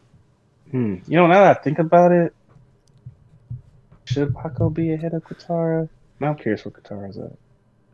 hmm. 0.70 0.98
You 1.08 1.18
know, 1.18 1.26
now 1.28 1.40
that 1.46 1.58
I 1.58 1.62
think 1.64 1.80
about 1.80 2.12
it, 2.12 2.36
should 4.06 4.34
Pakku 4.34 4.74
be 4.74 4.94
ahead 4.94 5.14
of 5.14 5.24
Katara? 5.24 5.90
Now 6.20 6.30
I'm 6.30 6.36
curious 6.36 6.64
where 6.64 6.72
Katara's 6.72 7.18
at. 7.18 7.34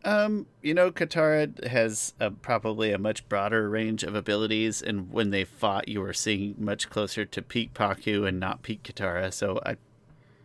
Um, 0.06 0.48
you 0.62 0.74
know, 0.74 0.92
Katara 0.92 1.66
has 1.66 2.14
a, 2.20 2.30
probably 2.30 2.92
a 2.92 2.98
much 2.98 3.28
broader 3.30 3.70
range 3.70 4.04
of 4.04 4.16
abilities, 4.16 4.82
and 4.82 5.10
when 5.12 5.30
they 5.30 5.46
fought, 5.46 5.88
you 5.88 6.02
were 6.02 6.12
seeing 6.12 6.56
much 6.58 6.90
closer 6.90 7.24
to 7.24 7.42
peak 7.42 7.74
Pakku 7.74 8.28
and 8.28 8.38
not 8.38 8.64
peak 8.64 8.84
Katara. 8.84 9.32
So 9.32 9.62
I, 9.66 9.78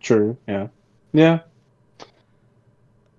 True. 0.01 0.37
Yeah. 0.47 0.69
Yeah. 1.13 1.41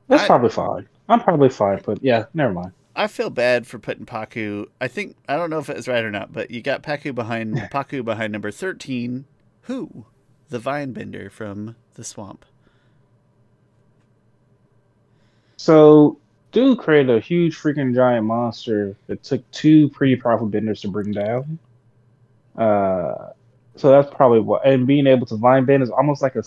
That's 0.08 0.24
I- 0.24 0.28
probably 0.28 0.50
fine. 0.50 0.88
I'm 1.10 1.20
probably 1.20 1.50
fine, 1.50 1.82
but 1.84 2.04
yeah, 2.04 2.26
never 2.36 2.54
mind. 2.54 2.72
I 3.00 3.08
feel 3.08 3.32
bad 3.32 3.66
for 3.66 3.80
putting 3.80 4.06
Pakku. 4.06 4.68
I 4.82 4.90
think 4.90 5.16
I 5.30 5.38
don't 5.38 5.50
know 5.50 5.60
if 5.60 5.70
it 5.70 5.78
was 5.78 5.88
right 5.88 6.04
or 6.04 6.12
not, 6.12 6.34
but 6.34 6.52
you 6.52 6.62
got 6.62 6.84
Pakku 6.84 7.16
behind 7.16 7.56
Pakku 7.74 8.06
behind 8.06 8.34
number 8.34 8.52
thirteen. 8.52 9.26
Who? 9.64 10.06
The 10.50 10.60
Vine 10.60 10.92
Bender 10.94 11.30
from 11.32 11.78
the 11.96 12.04
swamp. 12.04 12.46
So, 15.58 16.20
dude 16.52 16.80
created 16.80 17.16
a 17.16 17.22
huge 17.22 17.58
freaking 17.58 17.96
giant 17.96 18.26
monster 18.26 18.98
that 19.08 19.24
took 19.24 19.50
two 19.52 19.90
pretty 19.92 20.18
powerful 20.18 20.48
benders 20.48 20.82
to 20.82 20.90
bring 20.90 21.14
down. 21.14 21.60
Uh, 22.58 23.30
so 23.78 23.92
that's 23.92 24.14
probably 24.14 24.42
what. 24.42 24.66
And 24.66 24.88
being 24.88 25.08
able 25.08 25.26
to 25.28 25.38
vine 25.38 25.66
bend 25.66 25.84
is 25.84 25.90
almost 25.92 26.22
like 26.22 26.36
a, 26.36 26.44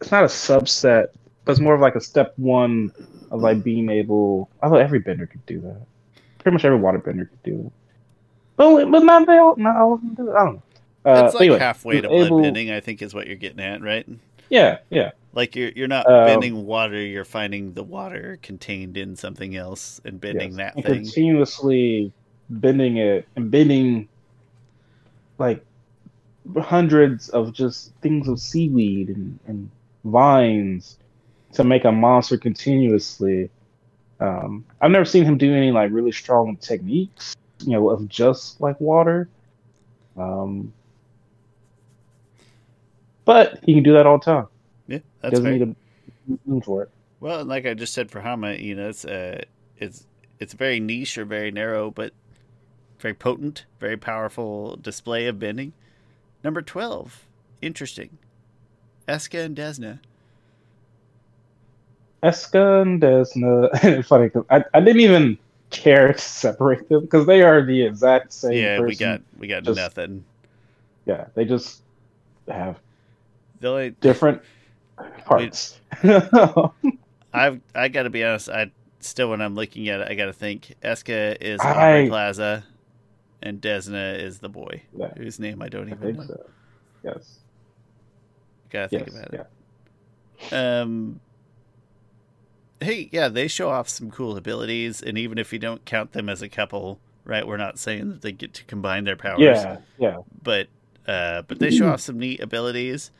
It's 0.00 0.12
not 0.12 0.24
a 0.24 0.28
subset, 0.28 1.08
but 1.44 1.52
it's 1.52 1.60
more 1.60 1.74
of 1.74 1.80
like 1.80 1.94
a 1.96 2.00
step 2.00 2.34
one 2.36 2.92
of 3.30 3.40
like 3.40 3.62
being 3.62 3.88
able. 3.90 4.48
Although 4.62 4.76
every 4.76 4.98
bender 5.00 5.26
could 5.26 5.44
do 5.46 5.60
that. 5.60 5.80
Pretty 6.38 6.54
much 6.54 6.64
every 6.64 6.78
water 6.78 6.98
bender 6.98 7.26
could 7.26 7.42
do 7.42 7.66
it. 7.66 7.72
But 8.56 8.86
but 8.90 9.02
not 9.04 9.26
they 9.26 9.38
all. 9.38 9.56
Not 9.56 9.76
all 9.76 9.94
of 9.94 10.00
them 10.00 10.14
do 10.14 10.30
it. 10.30 10.34
I 10.34 10.44
don't 10.44 10.54
know. 10.56 10.62
Uh, 11.04 11.24
it's 11.24 11.34
like 11.34 11.42
anyway, 11.42 11.58
halfway 11.58 12.00
to 12.00 12.12
able- 12.12 12.38
bloodbending. 12.40 12.72
I 12.72 12.80
think 12.80 13.02
is 13.02 13.12
what 13.14 13.26
you're 13.26 13.36
getting 13.36 13.60
at, 13.60 13.82
right? 13.82 14.06
Yeah, 14.50 14.78
yeah. 14.90 15.12
Like 15.32 15.56
you're 15.56 15.70
you're 15.70 15.88
not 15.88 16.06
Um, 16.06 16.26
bending 16.26 16.66
water, 16.66 17.00
you're 17.00 17.24
finding 17.24 17.72
the 17.72 17.82
water 17.82 18.38
contained 18.42 18.96
in 18.96 19.16
something 19.16 19.56
else 19.56 20.00
and 20.04 20.20
bending 20.20 20.50
Yes. 20.50 20.56
that 20.58 20.74
and 20.76 20.84
thing. 20.84 20.94
continuously 20.96 22.12
bending 22.50 22.98
it 22.98 23.26
and 23.34 23.50
bending 23.50 24.08
like 25.38 25.64
hundreds 26.60 27.28
of 27.30 27.52
just 27.52 27.94
things 28.02 28.28
of 28.28 28.38
seaweed 28.38 29.08
and, 29.08 29.38
and 29.46 29.70
vines 30.04 30.98
to 31.52 31.64
make 31.64 31.84
a 31.84 31.92
monster 31.92 32.36
continuously. 32.36 33.50
Um, 34.20 34.64
I've 34.80 34.90
never 34.90 35.04
seen 35.04 35.24
him 35.24 35.38
do 35.38 35.54
any 35.54 35.70
like 35.70 35.90
really 35.92 36.12
strong 36.12 36.56
techniques, 36.56 37.36
you 37.64 37.72
know, 37.72 37.90
of 37.90 38.08
just 38.08 38.60
like 38.60 38.80
water. 38.80 39.28
Um, 40.16 40.72
but 43.24 43.60
he 43.64 43.74
can 43.74 43.82
do 43.82 43.92
that 43.94 44.06
all 44.06 44.18
the 44.18 44.24
time. 44.24 44.46
Yeah, 44.86 44.98
that's 45.20 45.32
Doesn't 45.32 45.44
fair. 45.44 45.52
need 45.52 45.76
a 46.58 46.60
for 46.62 46.82
it. 46.84 46.90
Well, 47.20 47.44
like 47.44 47.66
I 47.66 47.74
just 47.74 47.94
said 47.94 48.10
for 48.10 48.20
Hama, 48.20 48.54
you 48.54 48.74
know, 48.74 48.88
it's 48.88 49.04
uh, 49.04 49.42
it's 49.78 50.06
it's 50.38 50.54
very 50.54 50.80
niche 50.80 51.18
or 51.18 51.24
very 51.24 51.50
narrow, 51.50 51.90
but 51.90 52.12
very 52.98 53.14
potent, 53.14 53.64
very 53.78 53.96
powerful 53.96 54.76
display 54.76 55.26
of 55.26 55.38
bending. 55.38 55.72
Number 56.42 56.62
twelve, 56.62 57.26
interesting. 57.60 58.18
Eska 59.08 59.44
and 59.44 59.56
Desna. 59.56 60.00
Eska 62.22 62.82
and 62.82 63.00
Desna. 63.02 64.04
funny 64.06 64.28
'cause 64.30 64.44
I, 64.50 64.64
I 64.74 64.80
didn't 64.80 65.00
even 65.00 65.38
care 65.70 66.12
to 66.12 66.18
separate 66.18 66.88
them 66.88 67.00
because 67.02 67.26
they 67.26 67.42
are 67.42 67.64
the 67.64 67.82
exact 67.82 68.32
same. 68.32 68.52
Yeah, 68.52 68.80
we 68.80 68.94
got 68.96 69.22
we 69.38 69.46
got 69.48 69.64
just- 69.64 69.76
nothing. 69.76 70.24
Yeah, 71.04 71.26
they 71.34 71.44
just 71.44 71.82
have 72.48 72.78
The 73.60 73.92
different 74.00 74.40
parts. 75.24 75.80
I've 77.34 77.60
I 77.74 77.88
got 77.88 78.04
to 78.04 78.10
be 78.10 78.22
honest. 78.24 78.48
I 78.48 78.70
still 79.00 79.30
when 79.30 79.40
I'm 79.40 79.54
looking 79.56 79.88
at 79.88 80.00
it, 80.00 80.08
I 80.08 80.14
got 80.14 80.26
to 80.26 80.32
think 80.32 80.74
Eska 80.82 81.36
is 81.40 81.60
I- 81.60 82.06
Plaza, 82.08 82.64
and 83.42 83.60
Desna 83.60 84.18
is 84.20 84.38
the 84.38 84.48
boy 84.48 84.82
Yeah. 84.96 85.12
whose 85.16 85.40
name 85.40 85.60
I 85.62 85.68
don't 85.68 85.88
I 85.88 85.92
even 85.96 85.98
think 85.98 86.18
know. 86.18 86.24
so. 86.26 86.50
Yes. 87.02 87.38
Gotta 88.70 88.88
think 88.88 89.06
Yes. 89.08 89.16
about 89.16 89.34
it. 89.34 89.46
Yeah. 90.52 90.80
Um. 90.82 91.20
Hey, 92.82 93.08
yeah, 93.12 93.28
they 93.28 93.48
show 93.48 93.70
off 93.70 93.88
some 93.88 94.10
cool 94.10 94.36
abilities, 94.36 95.02
and 95.02 95.16
even 95.18 95.38
if 95.38 95.52
you 95.52 95.58
don't 95.58 95.84
count 95.84 96.12
them 96.12 96.28
as 96.28 96.42
a 96.42 96.48
couple, 96.48 96.98
right? 97.24 97.46
We're 97.46 97.56
not 97.56 97.78
saying 97.78 98.08
that 98.10 98.22
they 98.22 98.32
get 98.32 98.52
to 98.54 98.64
combine 98.64 99.04
their 99.04 99.16
powers, 99.16 99.40
Yeah. 99.40 99.78
Yeah. 99.98 100.16
but 100.42 100.68
uh, 101.06 101.42
but 101.42 101.58
they 101.58 101.70
show 101.70 101.88
off 101.88 102.00
some 102.00 102.18
neat 102.18 102.40
abilities. 102.40 103.10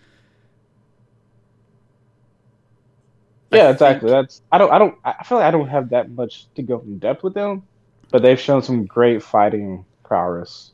I 3.53 3.57
Yeah, 3.57 3.71
exactly. 3.71 4.09
think- 4.09 4.23
That's 4.23 4.43
I 4.51 4.59
don't 4.59 4.73
I 4.73 4.79
don't 4.79 4.97
I 5.05 5.23
feel 5.25 5.39
like 5.39 5.47
I 5.47 5.51
don't 5.51 5.69
have 5.69 5.91
that 5.91 6.11
much 6.11 6.47
to 6.55 6.63
go 6.63 6.81
in 6.81 6.99
depth 6.99 7.23
with 7.23 7.35
them, 7.35 7.63
but 8.11 8.23
they've 8.23 8.41
shown 8.41 8.63
some 8.63 8.87
great 8.87 9.23
fighting 9.23 9.85
prowess 10.05 10.73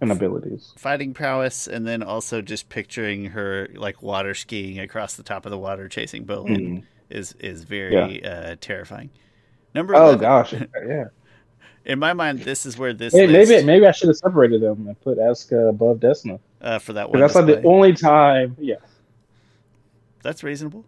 and 0.00 0.10
abilities. 0.12 0.72
fighting 0.76 1.12
prowess, 1.14 1.66
and 1.68 1.86
then 1.86 2.02
also 2.02 2.40
just 2.42 2.68
picturing 2.68 3.26
her 3.26 3.68
like 3.74 4.02
water 4.02 4.34
skiing 4.34 4.78
across 4.78 5.14
the 5.14 5.22
top 5.22 5.44
of 5.46 5.50
the 5.50 5.58
water, 5.58 5.88
chasing 5.88 6.24
Bolin, 6.24 6.56
Mhm. 6.58 6.82
Is 7.12 7.34
is 7.40 7.64
very 7.64 8.24
uh, 8.24 8.56
terrifying. 8.60 9.10
Number 9.74 9.94
Oh 9.94 10.10
11. 10.14 10.20
gosh, 10.20 10.52
yeah. 10.86 11.04
In 11.84 11.98
my 11.98 12.12
mind, 12.12 12.40
this 12.40 12.64
is 12.66 12.78
where 12.78 12.92
this 12.92 13.12
Hey, 13.12 13.26
list, 13.26 13.50
maybe 13.50 13.64
maybe 13.66 13.86
I 13.86 13.92
should 13.92 14.08
have 14.08 14.16
separated 14.16 14.60
them 14.62 14.86
and 14.86 15.00
put 15.00 15.18
Eska 15.18 15.68
above 15.70 15.98
Desna. 15.98 16.38
uh, 16.60 16.78
for 16.78 16.92
that 16.92 17.10
one. 17.10 17.20
That's 17.20 17.34
like 17.34 17.46
the 17.46 17.62
only 17.64 17.92
time. 17.94 18.56
Yeah. 18.58 18.76
That's 20.22 20.44
reasonable. 20.44 20.84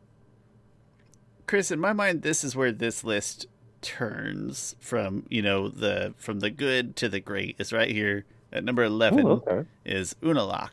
Chris, 1.46 1.70
in 1.70 1.80
my 1.80 1.92
mind, 1.92 2.22
this 2.22 2.44
is 2.44 2.54
where 2.56 2.72
this 2.72 3.04
list 3.04 3.46
turns 3.82 4.76
from, 4.80 5.26
you 5.28 5.42
know, 5.42 5.68
the 5.68 6.14
from 6.16 6.40
the 6.40 6.50
good 6.50 6.96
to 6.96 7.08
the 7.08 7.20
great. 7.20 7.56
Is 7.58 7.72
right 7.72 7.90
here 7.90 8.24
at 8.52 8.64
number 8.64 8.84
eleven 8.84 9.26
Ooh, 9.26 9.30
okay. 9.46 9.68
is 9.84 10.14
Unalak. 10.22 10.70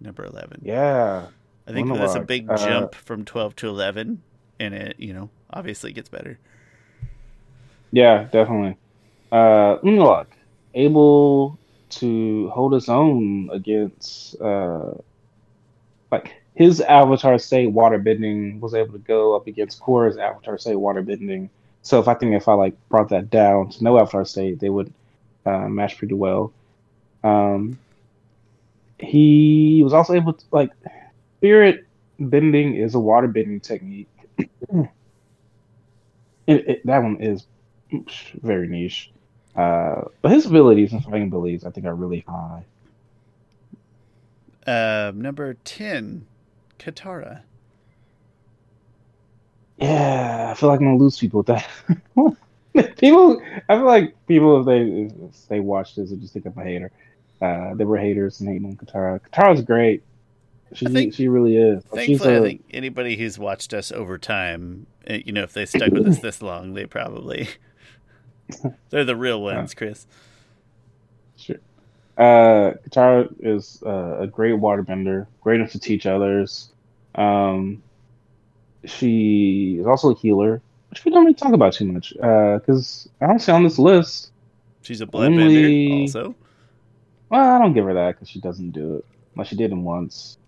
Number 0.00 0.24
eleven. 0.24 0.60
Yeah. 0.64 1.26
I 1.68 1.72
think 1.72 1.92
that's 1.92 2.14
a 2.14 2.20
Unalak. 2.20 2.26
big 2.26 2.50
Uh, 2.50 2.56
jump 2.56 2.94
from 2.94 3.24
twelve 3.24 3.54
to 3.56 3.68
eleven, 3.68 4.22
and 4.58 4.74
it, 4.74 4.96
you 4.98 5.12
know, 5.12 5.30
obviously 5.50 5.92
gets 5.92 6.08
better. 6.08 6.38
Yeah, 7.92 8.24
definitely. 8.24 8.76
Uh, 9.32 9.78
Unalak, 9.78 10.26
able 10.74 11.58
to 11.90 12.48
hold 12.50 12.72
his 12.72 12.88
own 12.88 13.48
against, 13.52 14.40
uh, 14.40 14.92
like 16.10 16.34
his 16.54 16.80
Avatar 16.80 17.38
State 17.38 17.72
waterbending 17.72 18.60
was 18.60 18.74
able 18.74 18.92
to 18.92 18.98
go 18.98 19.36
up 19.36 19.46
against 19.46 19.80
Korra's 19.80 20.16
Avatar 20.16 20.58
State 20.58 20.76
waterbending. 20.76 21.48
So 21.82 22.00
if 22.00 22.08
I 22.08 22.14
think 22.14 22.34
if 22.34 22.48
I 22.48 22.54
like 22.54 22.74
brought 22.88 23.10
that 23.10 23.30
down 23.30 23.70
to 23.70 23.84
no 23.84 23.98
Avatar 23.98 24.24
State, 24.24 24.58
they 24.60 24.70
would 24.70 24.92
uh, 25.44 25.68
match 25.68 25.98
pretty 25.98 26.14
well. 26.14 26.52
Um, 27.22 27.78
he 28.98 29.82
was 29.84 29.92
also 29.92 30.14
able 30.14 30.32
to 30.32 30.44
like 30.50 30.70
spirit 31.38 31.86
bending 32.18 32.74
is 32.74 32.94
a 32.94 32.98
water 32.98 33.28
bending 33.28 33.60
technique. 33.60 34.08
it, 34.38 34.88
it, 36.46 36.86
that 36.86 37.02
one 37.02 37.20
is 37.20 37.46
very 38.42 38.68
niche. 38.68 39.10
Uh, 39.54 40.02
but 40.22 40.32
his 40.32 40.46
abilities 40.46 40.92
and 40.92 41.02
fighting 41.02 41.24
abilities, 41.24 41.64
I 41.64 41.70
think, 41.70 41.86
are 41.86 41.94
really 41.94 42.24
high. 42.28 42.64
Um, 44.66 45.20
number 45.20 45.54
ten, 45.64 46.26
Katara. 46.78 47.42
Yeah, 49.78 50.48
I 50.50 50.54
feel 50.54 50.68
like 50.68 50.80
I'm 50.80 50.86
gonna 50.86 50.98
lose 50.98 51.18
people 51.18 51.38
with 51.38 51.46
that. 51.46 51.66
people, 52.98 53.40
I 53.68 53.76
feel 53.76 53.84
like 53.84 54.14
people 54.26 54.60
if 54.60 54.66
they 54.66 54.80
if 55.24 55.48
they 55.48 55.60
watch 55.60 55.94
this 55.94 56.10
would 56.10 56.20
just 56.20 56.32
think 56.32 56.46
I'm 56.46 56.58
a 56.58 56.64
hater. 56.64 56.90
Uh, 57.40 57.74
they 57.74 57.84
were 57.84 57.98
haters 57.98 58.40
and 58.40 58.48
hating 58.48 58.66
on 58.66 58.76
Katara. 58.76 59.20
Katara's 59.20 59.62
great. 59.62 60.02
She 60.74 60.86
I 60.86 60.90
think- 60.90 61.14
she 61.14 61.28
really 61.28 61.56
is. 61.56 61.84
Thankfully, 61.84 62.34
I 62.34 62.36
a- 62.38 62.42
think 62.42 62.64
anybody 62.72 63.16
who's 63.16 63.38
watched 63.38 63.72
us 63.72 63.92
over 63.92 64.18
time, 64.18 64.86
eh, 65.06 65.22
you 65.24 65.32
know, 65.32 65.42
if 65.42 65.52
they 65.52 65.64
stuck 65.66 65.92
with 65.92 66.06
us 66.08 66.18
this 66.18 66.42
long, 66.42 66.74
they 66.74 66.86
probably 66.86 67.48
they're 68.90 69.04
the 69.04 69.16
real 69.16 69.40
ones, 69.42 69.74
Chris. 69.74 70.06
Sure. 71.36 71.56
Uh, 72.18 72.72
Katara 72.88 73.32
is 73.40 73.82
uh, 73.86 74.18
a 74.20 74.26
great 74.26 74.54
waterbender, 74.54 75.26
great 75.42 75.60
enough 75.60 75.72
to 75.72 75.78
teach 75.78 76.06
others. 76.06 76.70
Um, 77.14 77.82
she 78.84 79.76
is 79.80 79.86
also 79.86 80.10
a 80.12 80.14
healer, 80.16 80.60
which 80.90 81.04
we 81.04 81.10
don't 81.10 81.22
really 81.24 81.34
talk 81.34 81.52
about 81.52 81.72
too 81.74 81.84
much. 81.86 82.12
Because 82.14 83.08
I 83.20 83.26
don't 83.26 83.38
see 83.40 83.52
on 83.52 83.62
this 83.64 83.78
list. 83.78 84.30
She's 84.82 85.00
a 85.00 85.06
bloodbender, 85.06 85.42
Only- 85.44 86.00
also. 86.02 86.34
Well, 87.28 87.40
I 87.56 87.58
don't 87.58 87.72
give 87.74 87.84
her 87.84 87.94
that 87.94 88.14
because 88.14 88.28
she 88.28 88.40
doesn't 88.40 88.70
do 88.70 88.96
it. 88.96 89.04
Like 89.36 89.48
she 89.48 89.56
did 89.56 89.70
him 89.72 89.84
once. 89.84 90.38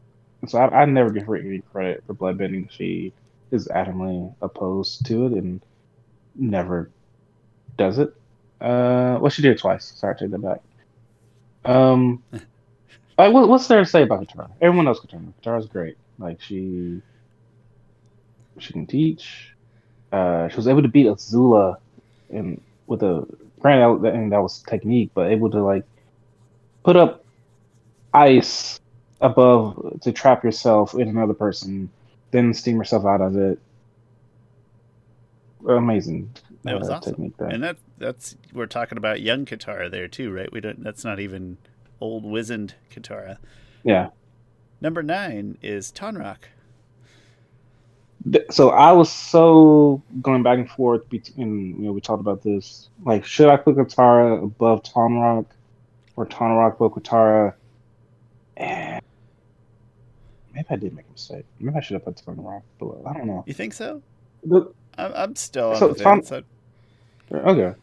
So 0.46 0.59
I, 0.59 0.83
I 0.83 0.85
never 0.85 1.11
give 1.11 1.27
her 1.27 1.37
any 1.37 1.61
credit 1.72 2.05
for 2.07 2.14
bloodbending. 2.14 2.70
She 2.70 3.12
is 3.51 3.66
adamantly 3.68 4.35
opposed 4.40 5.07
to 5.07 5.27
it 5.27 5.33
and 5.33 5.61
never 6.35 6.90
does 7.77 7.98
it. 7.98 8.14
Uh, 8.61 9.18
well, 9.20 9.31
she 9.31 9.42
did 9.42 9.53
it 9.53 9.59
twice. 9.59 9.92
Sorry, 9.96 10.14
I 10.14 10.18
take 10.18 10.31
that 10.31 10.38
back. 10.42 10.61
Um, 11.64 12.22
like, 12.33 13.33
what, 13.33 13.48
what's 13.48 13.66
there 13.66 13.81
to 13.81 13.87
say 13.87 14.03
about 14.03 14.27
Katara? 14.27 14.51
Everyone 14.61 14.85
knows 14.85 15.01
Katara. 15.01 15.33
Katara's 15.42 15.66
great. 15.66 15.96
Like 16.18 16.40
she, 16.40 17.01
she 18.59 18.72
can 18.72 18.87
teach. 18.87 19.55
Uh, 20.12 20.48
she 20.48 20.57
was 20.57 20.68
able 20.68 20.83
to 20.83 20.88
beat 20.88 21.07
Azula, 21.07 21.77
and 22.31 22.61
with 22.87 23.03
a 23.03 23.27
granted 23.61 24.03
that, 24.03 24.14
and 24.14 24.33
that 24.33 24.42
was 24.42 24.62
technique, 24.62 25.11
but 25.14 25.31
able 25.31 25.51
to 25.51 25.62
like 25.62 25.85
put 26.83 26.96
up 26.96 27.24
ice 28.14 28.81
above 29.20 30.00
to 30.02 30.12
trap 30.12 30.44
yourself 30.44 30.94
in 30.94 31.09
another 31.09 31.35
person, 31.35 31.90
then 32.31 32.54
steam 32.54 32.76
yourself 32.76 33.04
out 33.04 33.20
of 33.20 33.37
it. 33.37 33.59
Amazing. 35.66 36.31
That 36.64 36.78
was 36.78 36.88
uh, 36.88 36.94
awesome. 36.94 37.35
And 37.40 37.62
that 37.62 37.76
that's 37.98 38.37
we're 38.52 38.66
talking 38.66 38.98
about 38.98 39.20
young 39.20 39.44
Katara 39.44 39.90
there 39.90 40.09
too, 40.09 40.33
right? 40.33 40.52
We 40.52 40.61
don't. 40.61 40.83
That's 40.83 41.04
not 41.04 41.20
even 41.20 41.59
old 42.00 42.24
wizened 42.24 42.74
Katara. 42.90 43.38
Yeah. 43.83 44.11
Number 44.81 45.02
nine 45.02 45.59
is 45.62 45.90
Tonraq. 45.90 46.37
Th- 48.31 48.44
So 48.50 48.70
I 48.70 48.92
was 48.92 49.11
so 49.11 50.02
going 50.22 50.42
back 50.42 50.59
and 50.59 50.70
forth 50.70 51.09
between, 51.09 51.81
you 51.81 51.87
know, 51.87 51.92
we 51.92 52.00
talked 52.00 52.20
about 52.20 52.42
this. 52.42 52.88
Like, 53.04 53.24
should 53.24 53.48
I 53.48 53.57
put 53.57 53.76
Katara 53.76 54.42
above 54.42 54.83
Tonraq 54.85 55.46
or 56.16 56.26
Tonraq 56.26 56.74
above 56.74 56.92
Katara? 56.92 57.54
And 58.57 59.02
maybe 60.59 60.66
I 60.71 60.77
did 60.77 60.94
make 60.94 61.07
a 61.09 61.12
mistake. 61.12 61.44
Maybe 61.61 61.77
I 61.77 61.81
should 61.81 61.94
have 61.94 62.05
put 62.05 62.16
Tonraq 62.16 62.62
below. 62.79 63.03
I 63.09 63.12
don't 63.16 63.27
know. 63.27 63.44
You 63.47 63.55
think 63.55 63.73
so? 63.73 64.03
The- 64.44 64.73
I'm, 64.97 65.12
I'm 65.14 65.37
still 65.37 65.71
on 65.71 65.77
So 65.77 65.88
the 65.92 66.03
Ton- 66.03 66.23
fence. 66.23 66.44
Okay. 67.33 67.75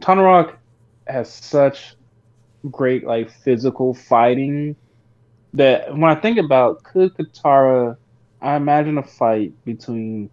Tonraq 0.00 0.54
has 1.06 1.30
such 1.32 1.94
great 2.70 3.04
like 3.04 3.30
physical 3.30 3.92
fighting 3.94 4.74
that 5.54 5.92
when 5.92 6.04
I 6.10 6.14
think 6.14 6.38
about 6.38 6.82
could 6.82 7.14
Katara, 7.16 7.96
I 8.40 8.56
imagine 8.56 8.96
a 8.98 9.02
fight 9.02 9.52
between 9.64 10.30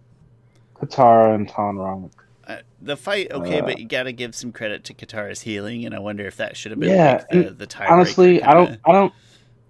Katara 0.76 1.34
and 1.34 1.46
Tonraq. 1.48 2.10
I- 2.48 2.60
the 2.80 2.96
fight, 2.96 3.30
okay, 3.32 3.60
Uh, 3.60 3.64
but 3.64 3.78
you 3.78 3.86
got 3.86 4.02
to 4.04 4.12
give 4.12 4.34
some 4.34 4.52
credit 4.52 4.84
to 4.84 4.94
Katara's 4.94 5.42
healing, 5.42 5.84
and 5.86 5.94
I 5.94 5.98
wonder 5.98 6.26
if 6.26 6.36
that 6.36 6.56
should 6.56 6.70
have 6.72 6.80
been 6.80 6.90
Yeah, 6.90 7.12
like 7.14 7.28
the 7.28 7.50
the 7.50 7.66
tiebreaker. 7.66 7.90
Honestly, 7.90 8.42
I 8.42 8.52
don't, 8.54 8.78
I 8.86 8.92
don't, 8.92 9.12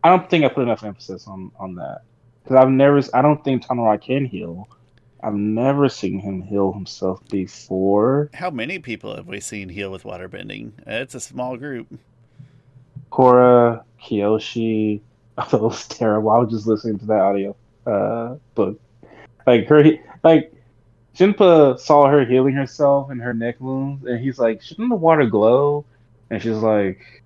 I 0.04 0.10
don't 0.10 0.28
think 0.28 0.44
I 0.44 0.48
put 0.48 0.62
enough 0.62 0.84
emphasis 0.84 1.26
on 1.26 1.50
on 1.58 1.74
that 1.76 2.02
because 2.42 2.56
I've 2.56 2.70
never, 2.70 3.02
I 3.14 3.22
don't 3.22 3.42
think 3.42 3.64
Tonraq 3.64 4.02
can 4.02 4.26
heal. 4.26 4.68
I've 5.22 5.34
never 5.34 5.88
seen 5.88 6.18
him 6.18 6.42
heal 6.42 6.72
himself 6.72 7.26
before. 7.28 8.28
How 8.34 8.50
many 8.50 8.78
people 8.78 9.16
have 9.16 9.26
we 9.26 9.40
seen 9.40 9.70
heal 9.70 9.90
with 9.90 10.02
waterbending? 10.02 10.72
It's 10.86 11.14
a 11.14 11.20
small 11.20 11.56
group. 11.56 11.86
Korra, 13.10 13.82
Kyoshi, 14.02 15.00
although 15.38 15.58
it 15.58 15.62
was 15.62 15.88
terrible. 15.88 16.30
I 16.30 16.38
was 16.38 16.50
just 16.50 16.66
listening 16.66 16.98
to 16.98 17.06
that 17.06 17.20
audio 17.20 17.56
uh, 17.86 18.36
book. 18.54 18.78
Like 19.46 19.66
her, 19.68 19.84
like 20.22 20.52
Jinpa 21.16 21.78
saw 21.78 22.08
her 22.08 22.26
healing 22.26 22.54
herself 22.54 23.10
and 23.10 23.22
her 23.22 23.32
neck 23.32 23.58
wounds, 23.58 24.04
and 24.04 24.20
he's 24.20 24.38
like, 24.38 24.60
"Shouldn't 24.60 24.90
the 24.90 24.96
water 24.96 25.24
glow?" 25.24 25.86
And 26.28 26.42
she's 26.42 26.56
like, 26.56 27.23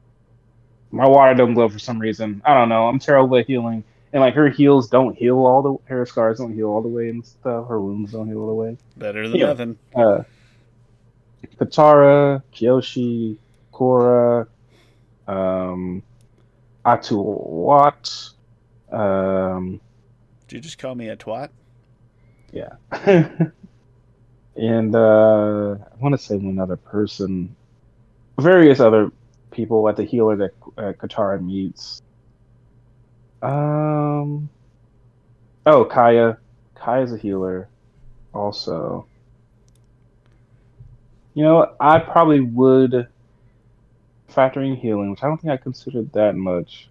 "My 0.91 1.07
water 1.07 1.35
don't 1.35 1.55
glow 1.55 1.69
for 1.69 1.79
some 1.79 1.99
reason. 1.99 2.43
I 2.45 2.55
don't 2.55 2.69
know. 2.69 2.89
I'm 2.89 2.99
terrible 2.99 3.37
at 3.39 3.47
healing." 3.47 3.85
And 4.13 4.23
like 4.23 4.35
her 4.35 4.49
heals 4.49 4.89
don't 4.89 5.15
heal 5.17 5.37
all 5.39 5.63
the 5.63 5.95
her 5.95 6.07
scars 6.07 6.39
don't 6.39 6.55
heal 6.55 6.69
all 6.69 6.81
the 6.81 6.89
way 6.89 7.11
and 7.11 7.25
stuff. 7.27 7.69
Her 7.69 7.81
wounds 7.81 8.13
don't 8.13 8.27
heal 8.27 8.41
all 8.41 8.47
the 8.47 8.55
way. 8.55 8.77
Better 8.97 9.29
than 9.29 9.39
Yeah. 9.39 9.47
nothing. 9.47 9.79
Uh, 9.95 10.23
Katara, 11.61 12.43
Kyoshi, 12.55 13.37
Korra, 13.73 14.47
um, 15.27 16.03
Atuat, 16.85 18.33
um, 18.91 19.81
Did 20.47 20.57
you 20.57 20.61
just 20.63 20.79
call 20.79 20.95
me 20.95 21.09
a 21.09 21.17
twat? 21.17 21.51
Yeah. 22.53 22.77
and 24.57 24.95
uh, 24.95 25.73
I 25.73 25.97
want 26.01 26.13
to 26.15 26.19
say 26.19 26.37
one 26.37 26.59
other 26.59 26.77
person, 26.77 27.55
various 28.39 28.81
other 28.81 29.13
people 29.51 29.89
at 29.89 29.97
the 29.97 30.05
healer 30.05 30.37
that 30.37 30.51
uh, 30.77 30.93
Katara 30.93 31.43
meets. 31.43 32.03
Um. 33.43 34.49
Oh, 35.67 35.85
Kya. 35.85 36.39
Kya's 36.75 37.13
a 37.13 37.19
healer, 37.19 37.69
also. 38.33 39.07
You 41.35 41.45
know, 41.45 41.75
I 41.79 41.99
probably 41.99 42.41
would 42.41 43.07
factor 44.29 44.63
in 44.63 44.77
healing, 44.77 45.11
which 45.11 45.23
I 45.23 45.27
don't 45.27 45.41
think 45.41 45.53
I 45.53 45.57
considered 45.57 46.13
that 46.13 46.37
much. 46.37 46.89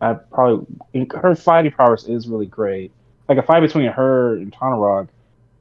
I 0.00 0.14
probably 0.14 0.66
her 1.14 1.34
fighting 1.34 1.72
prowess 1.72 2.04
is 2.04 2.26
really 2.26 2.46
great. 2.46 2.90
Like 3.28 3.38
a 3.38 3.42
fight 3.42 3.60
between 3.60 3.86
her 3.86 4.36
and 4.36 4.52
Tonraq 4.52 5.08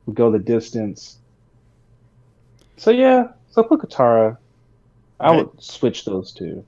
would 0.06 0.16
go 0.16 0.32
the 0.32 0.40
distance. 0.40 1.18
So 2.78 2.90
yeah, 2.92 3.30
so 3.52 3.64
put 3.64 3.82
Katara. 3.82 4.38
I 5.22 5.30
Okay. 5.30 5.38
would 5.44 5.62
switch 5.64 6.04
those 6.06 6.32
two. 6.34 6.66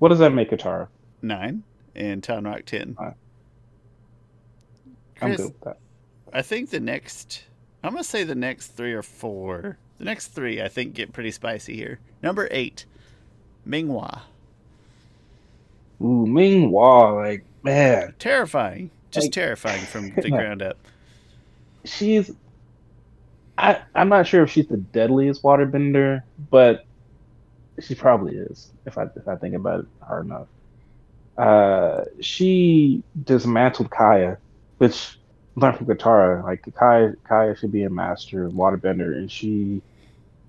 What 0.00 0.08
does 0.08 0.18
that 0.18 0.32
make 0.34 0.50
Katara? 0.50 0.88
Nine 1.22 1.62
and 1.94 2.22
Tonraq 2.22 2.64
ten. 2.66 2.96
Alright. 2.98 3.14
I'm 5.20 5.28
Chris, 5.28 5.36
good 5.36 5.46
with 5.46 5.60
that. 5.60 5.76
I 6.32 6.42
think 6.42 6.70
the 6.70 6.80
next, 6.80 7.44
I'm 7.84 7.92
gonna 7.92 8.02
say 8.04 8.24
the 8.24 8.34
next 8.34 8.68
three 8.68 8.92
or 8.92 9.02
four. 9.02 9.78
The 9.98 10.04
next 10.04 10.28
three, 10.28 10.60
I 10.60 10.68
think, 10.68 10.94
get 10.94 11.12
pretty 11.12 11.30
spicy 11.30 11.76
here. 11.76 12.00
Number 12.22 12.48
eight, 12.50 12.86
Minghua. 13.66 14.22
Ooh, 16.02 16.26
Ming 16.26 16.70
Hua, 16.70 17.12
like 17.14 17.44
man, 17.62 18.14
Terrifying, 18.18 18.90
just 19.12 19.26
Like- 19.26 19.32
terrifying 19.32 19.82
from 19.84 20.10
the 20.16 20.30
ground 20.30 20.60
up. 20.62 20.76
she's. 21.84 22.32
I 23.58 23.82
I'm 23.94 24.08
not 24.08 24.26
sure 24.26 24.42
if 24.42 24.50
she's 24.50 24.66
the 24.66 24.78
deadliest 24.78 25.42
waterbender, 25.42 26.22
but 26.50 26.84
she 27.80 27.94
probably 27.94 28.36
is 28.36 28.72
if 28.86 28.98
I 28.98 29.04
if 29.16 29.26
I 29.28 29.36
think 29.36 29.54
about 29.54 29.80
it 29.80 29.86
hard 30.02 30.26
enough. 30.26 30.48
Uh, 31.36 32.04
she 32.20 33.04
dismantled 33.24 33.90
Kya, 33.90 34.38
which 34.78 35.18
learned 35.56 35.78
from 35.78 35.86
Katara. 35.86 36.44
Like 36.44 36.62
Kya, 36.64 37.16
Kya 37.28 37.56
should 37.58 37.72
be 37.72 37.84
a 37.84 37.90
master 37.90 38.50
waterbender, 38.50 39.16
and 39.16 39.30
she 39.30 39.82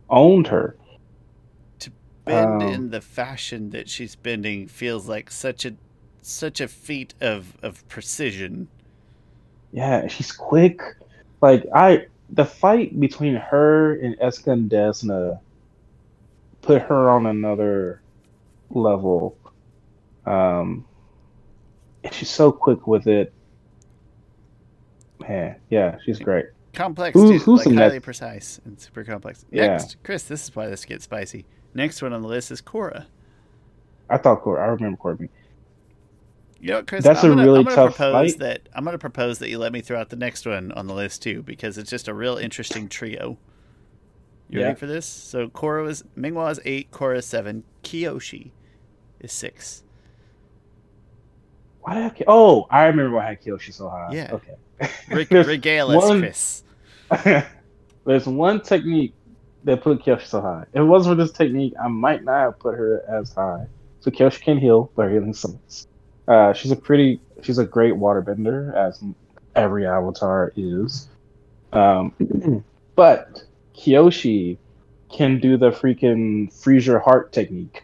owned 0.10 0.48
her. 0.48 0.78
To 1.80 1.92
bend 2.26 2.64
Um, 2.64 2.64
in 2.64 2.90
the 2.90 3.00
fashion 3.02 3.70
that 3.70 3.88
she's 3.88 4.16
bending 4.16 4.68
feels 4.68 5.08
like 5.08 5.30
such 5.30 5.66
a 5.66 5.78
such 6.24 6.60
a 6.60 6.68
feat 6.68 7.14
of 7.22 7.58
of 7.62 7.88
precision. 7.88 8.70
Yeah, 9.72 10.08
she's 10.08 10.32
quick. 10.32 10.82
Like 11.42 11.66
I, 11.74 12.08
the 12.30 12.46
fight 12.46 13.00
between 13.00 13.36
her 13.36 13.96
and 14.00 14.18
Eska 14.20 14.54
and 14.54 14.70
Desna 14.70 15.40
put 16.64 16.82
her 16.82 17.10
on 17.10 17.28
another 17.28 18.02
level. 18.72 19.38
Um, 20.26 20.86
and 22.04 22.14
she's 22.14 22.30
so 22.30 22.52
quick 22.52 22.88
with 22.88 23.06
it. 23.08 23.32
Man, 25.20 25.56
yeah, 25.70 25.98
she's 26.04 26.20
great. 26.20 26.48
Complex, 26.74 27.14
Who- 27.14 27.34
dude, 27.34 27.42
who's 27.44 27.66
like 27.66 27.76
highly 27.76 27.94
next- 27.94 28.04
precise 28.06 28.60
and 28.66 28.80
super 28.80 29.04
complex. 29.04 29.46
Yeah. 29.52 29.68
Next, 29.68 29.98
Chris, 30.04 30.24
this 30.24 30.44
is 30.44 30.56
why 30.56 30.68
this 30.68 30.84
gets 30.86 31.04
spicy. 31.06 31.46
Next 31.74 32.02
one 32.02 32.14
on 32.14 32.22
the 32.22 32.28
list 32.28 32.52
is 32.52 32.62
Korra. 32.62 33.06
I 34.10 34.18
thought 34.18 34.42
Cor 34.42 34.60
I 34.60 34.66
remember 34.68 34.98
Corbin. 34.98 35.30
You 36.60 36.72
know, 36.72 36.84
Chris, 36.84 37.04
That's 37.04 37.24
I'm 37.24 37.32
a 37.32 37.36
gonna, 37.36 37.46
really 37.48 37.60
I'm 37.60 37.66
gonna 37.66 37.76
tough 37.76 37.96
propose 37.98 38.32
fight. 38.34 38.40
that 38.40 38.70
I'm 38.74 38.84
going 38.86 38.94
to 38.94 39.00
propose 39.00 39.40
that 39.40 39.50
you 39.50 39.58
let 39.60 39.74
me 39.74 39.82
throw 39.82 40.00
out 40.00 40.10
the 40.10 40.16
next 40.16 40.46
one 40.46 40.72
on 40.72 40.88
the 40.88 40.94
list 40.94 41.22
too, 41.22 41.44
because 41.44 41.78
it's 41.78 41.90
just 41.90 42.08
a 42.08 42.14
real 42.14 42.38
interesting 42.38 42.88
trio. 42.88 43.38
You 44.50 44.60
Yeah. 44.60 44.66
ready 44.68 44.80
for 44.80 44.86
this? 44.88 45.06
So 45.06 45.48
Korra 45.48 45.84
was 45.84 46.04
Minghua 46.18 46.52
is 46.52 46.60
eight, 46.66 46.92
Korra 46.92 47.18
is 47.18 47.26
seven, 47.26 47.64
Kyoshi 47.84 48.52
is 49.20 49.32
six. 49.32 49.84
Why 51.82 51.96
did 51.96 52.04
I? 52.04 52.10
Ki- 52.10 52.24
Oh, 52.28 52.68
I 52.70 52.86
remember 52.86 53.16
why 53.18 53.30
I 53.32 53.36
killed 53.36 53.62
she 53.62 53.72
so 53.72 53.90
high. 53.90 54.10
Yeah. 54.12 54.32
Okay. 54.34 54.90
Re- 55.10 55.28
regale 55.44 55.92
us, 55.92 56.04
one- 56.04 56.20
Chris. 56.20 56.64
There's 58.06 58.26
one 58.28 58.62
technique 58.62 59.14
that 59.64 59.82
put 59.82 60.00
Kyoshi 60.04 60.26
so 60.28 60.42
high. 60.42 60.64
If 60.74 60.82
it 60.82 60.84
wasn't 60.84 61.18
for 61.18 61.24
this 61.24 61.32
technique, 61.32 61.74
I 61.82 61.88
might 61.88 62.24
not 62.24 62.40
have 62.42 62.60
put 62.60 62.76
her 62.76 63.04
as 63.10 63.34
high. 63.34 63.66
So 64.02 64.12
Kyoshi 64.12 64.42
can 64.42 64.58
heal 64.58 64.92
by 64.96 65.10
healing 65.10 65.34
summons. 65.34 65.88
Uh, 66.28 66.52
she's 66.54 66.72
a 66.72 66.76
pretty, 66.76 67.22
she's 67.42 67.58
a 67.60 67.66
great 67.66 67.94
waterbender, 67.94 68.74
as 68.76 69.02
every 69.56 69.86
avatar 69.88 70.52
is. 70.58 71.08
Um, 71.72 72.64
but 72.96 73.44
Kyoshi 73.84 74.58
can 75.12 75.40
do 75.40 75.58
the 75.58 75.72
freaking 75.72 76.52
freeze 76.54 76.88
your 76.88 77.00
heart 77.00 77.34
technique. 77.34 77.84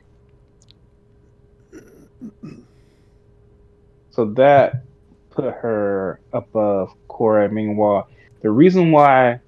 So 4.12 4.26
that 4.36 4.84
put 5.30 5.46
her 5.46 6.22
above 6.32 6.94
Korra. 7.10 7.52
Meanwhile, 7.52 8.08
the 8.42 8.50
reason 8.50 8.92
why 8.92 9.42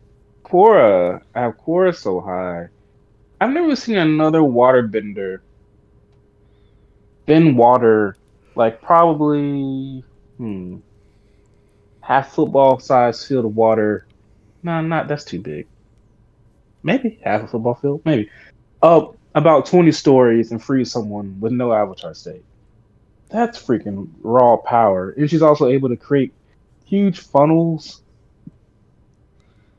Korra, 0.46 1.22
I 1.34 1.42
have 1.42 1.58
Korra 1.58 1.96
so 1.96 2.20
high, 2.20 2.68
I've 3.40 3.52
never 3.52 3.76
seen 3.76 3.98
another 3.98 4.40
waterbender 4.40 5.40
bend 7.26 7.58
water 7.58 8.18
like 8.56 8.82
probably 8.82 10.04
hmm 10.38 10.78
half 12.02 12.34
football 12.34 12.80
size 12.80 13.26
field 13.26 13.46
of 13.46 13.56
water. 13.56 14.06
No, 14.64 14.82
not 14.82 15.08
that's 15.08 15.24
too 15.24 15.40
big. 15.40 15.68
Maybe 16.84 17.20
half 17.24 17.44
a 17.44 17.48
football 17.48 17.76
field, 17.76 18.02
maybe. 18.06 18.30
Up 18.82 19.16
about 19.36 19.66
twenty 19.66 19.92
stories 19.92 20.52
and 20.52 20.64
free 20.64 20.86
someone 20.86 21.40
with 21.40 21.52
no 21.52 21.74
avatar 21.74 22.14
state. 22.14 22.44
That's 23.30 23.62
freaking 23.62 24.10
raw 24.22 24.58
power. 24.58 25.12
And 25.12 25.30
she's 25.30 25.42
also 25.42 25.68
able 25.68 25.90
to 25.90 25.96
create 25.96 26.34
huge 26.86 27.20
funnels 27.20 28.02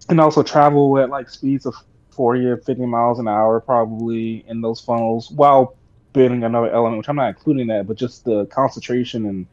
and 0.09 0.21
also 0.21 0.43
travel 0.43 0.99
at 0.99 1.11
like 1.11 1.29
speeds 1.29 1.67
of 1.67 1.75
40 2.11 2.47
or 2.47 2.57
50 2.59 2.87
miles 2.87 3.19
an 3.19 3.29
hour 3.29 3.61
probably 3.61 4.45
in 4.49 4.61
those 4.61 4.81
funnels 4.81 5.31
while 5.31 5.77
building 6.13 6.45
another 6.45 6.71
element 6.71 6.99
which 6.99 7.09
i'm 7.09 7.17
not 7.17 7.29
including 7.29 7.69
that 7.69 7.87
but 7.87 7.97
just 7.97 8.25
the 8.25 8.47
concentration 8.47 9.27
and 9.27 9.47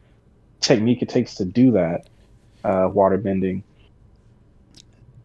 technique 0.60 1.02
it 1.02 1.08
takes 1.08 1.34
to 1.36 1.44
do 1.44 1.72
that 1.72 2.08
uh 2.64 2.88
water 2.92 3.16
bending 3.16 3.62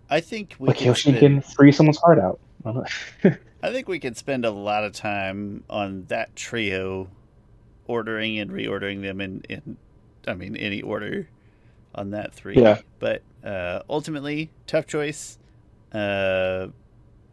I 0.10 0.22
think 0.22 0.56
we 0.60 0.68
but 0.68 0.78
can 0.78 0.96
spend, 0.96 1.20
can 1.20 1.42
free 1.42 1.72
someone's 1.72 1.98
heart 1.98 2.20
out 2.20 2.40
I 2.66 3.72
think 3.72 3.88
we 3.88 4.00
could 4.00 4.18
spend 4.18 4.46
a 4.46 4.52
lot 4.52 4.84
of 4.84 4.94
time 4.94 5.64
on 5.70 6.06
that 6.08 6.36
trio, 6.36 7.10
ordering 7.88 8.40
and 8.40 8.52
reordering 8.52 9.02
them 9.02 9.22
in, 9.22 9.44
in 9.50 9.78
I 10.28 10.34
mean, 10.34 10.56
any 10.56 10.82
order 10.82 11.28
on 11.94 12.12
that 12.12 12.34
three. 12.34 12.56
Yeah. 12.56 12.82
But 13.00 13.22
uh, 13.44 13.82
ultimately, 13.90 14.52
tough 14.68 14.88
choice. 14.88 15.38
Uh, 15.92 16.68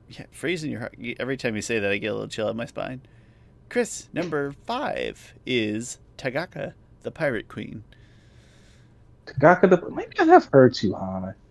yeah, 0.09 0.27
freezing 0.31 0.71
your 0.71 0.81
heart. 0.81 0.97
Every 1.19 1.37
time 1.37 1.57
you 1.57 1.63
say 1.63 1.79
that, 1.79 1.91
I 1.91 1.97
get 1.97 2.09
a 2.09 2.13
little 2.13 2.29
chill 2.29 2.49
up 2.49 2.57
my 2.57 2.67
spine. 2.67 3.01
Chris, 3.69 4.09
number 4.13 4.53
five 4.67 5.35
is 5.47 5.99
Tagaka, 6.19 6.75
the 7.03 7.11
Pirate 7.11 7.49
Queen. 7.49 7.85
Tagaka 9.27 9.71
the 9.71 9.91
maybe 9.91 10.19
I 10.19 10.25
have 10.25 10.49
her 10.53 10.69
too 10.69 10.93
high. 10.93 11.29
I 11.29 11.42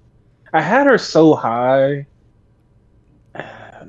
had 0.60 0.88
her 0.88 0.98
so 0.98 1.34
high, 1.34 2.06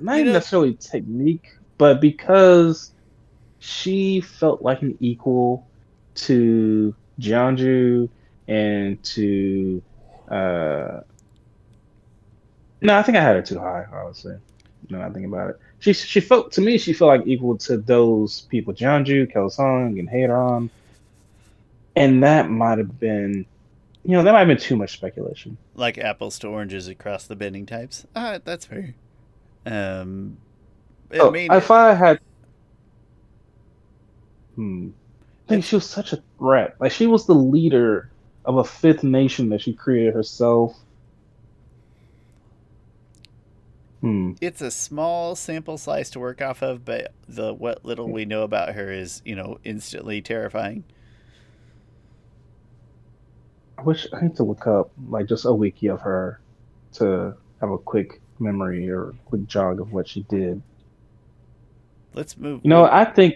not 0.01 0.18
You 0.18 0.25
know- 0.25 0.33
necessarily 0.33 0.75
technique, 0.75 1.48
but 1.79 2.01
because 2.01 2.92
she 3.59 4.20
felt 4.20 4.62
like 4.62 4.83
an 4.83 4.96
equal 5.01 5.66
to 6.14 6.94
Jianzhu 7.20 8.09
and 8.46 9.03
to. 9.03 9.83
Uh, 10.29 11.01
no, 12.81 12.96
I 12.96 13.03
think 13.03 13.16
I 13.16 13.22
had 13.22 13.37
her 13.37 13.42
too 13.42 13.59
high. 13.59 13.87
Honestly, 13.92 14.37
no, 14.88 15.01
I 15.01 15.11
think 15.11 15.27
about 15.27 15.51
it. 15.51 15.61
She 15.81 15.92
she 15.92 16.20
felt 16.20 16.53
to 16.53 16.61
me 16.61 16.79
she 16.79 16.92
felt 16.92 17.09
like 17.09 17.27
equal 17.27 17.57
to 17.59 17.77
those 17.77 18.42
people, 18.42 18.72
Jianzhu, 18.72 19.33
Kelsang, 19.33 19.98
and 19.98 20.09
Heiran, 20.09 20.70
and 21.96 22.22
that 22.22 22.51
might 22.51 22.79
have 22.79 22.98
been 23.01 23.46
you 24.05 24.12
know, 24.12 24.23
that 24.23 24.33
might 24.33 24.41
have 24.41 24.49
been 24.49 24.59
too 24.59 24.77
much 24.77 24.93
speculation. 24.95 25.59
Like 25.75 25.99
apples 25.99 26.38
to 26.38 26.49
oranges 26.49 26.88
across 26.88 27.27
the 27.27 27.37
bending 27.37 27.67
types. 27.67 28.07
Ah, 28.17 28.38
that's 28.43 28.65
fair. 28.67 28.95
Um, 29.67 30.38
I 31.12 31.21
Oh, 31.21 31.31
mean, 31.31 31.51
if 31.51 31.71
I 31.71 31.95
had, 31.95 32.21
hmm, 34.57 34.91
I 35.49 35.51
think 35.55 35.65
she 35.65 35.77
was 35.77 35.88
such 35.88 36.12
a 36.12 36.23
threat. 36.38 36.77
Like 36.81 36.93
she 36.93 37.07
was 37.07 37.27
the 37.27 37.35
leader 37.35 38.12
of 38.45 38.57
a 38.59 38.65
fifth 38.65 39.05
nation 39.05 39.51
that 39.51 39.62
she 39.62 39.75
created 39.75 40.15
herself. 40.15 40.77
Hmm. 44.01 44.33
it's 44.41 44.61
a 44.61 44.71
small 44.71 45.37
sample 45.37 45.79
size 45.79 46.11
to 46.11 46.21
work 46.21 46.43
off 46.43 46.62
of, 46.62 46.85
but 46.85 47.15
the 47.29 47.55
what 47.55 47.85
little 47.85 48.11
we 48.11 48.25
know 48.25 48.43
about 48.43 48.75
her 48.75 48.91
is, 48.91 49.23
you 49.25 49.37
know, 49.37 49.59
instantly 49.65 50.21
terrifying. 50.21 50.85
I 53.83 53.85
wish 53.85 54.07
I 54.12 54.21
need 54.21 54.37
to 54.37 54.45
look 54.45 54.66
up 54.68 54.92
like 55.09 55.27
just 55.27 55.45
a 55.45 55.53
wiki 55.53 55.88
of 55.88 56.01
her 56.03 56.40
to 56.95 57.35
have 57.61 57.71
a 57.71 57.79
quick 57.79 58.21
memory 58.38 58.88
or 58.88 59.12
quick 59.25 59.47
jog 59.47 59.81
of 59.81 59.92
what 59.92 60.07
she 60.07 60.23
did. 60.23 60.62
Let's 62.14 62.37
move. 62.37 62.61
You 62.62 62.71
know, 62.71 62.85
I 62.85 63.05
think 63.05 63.35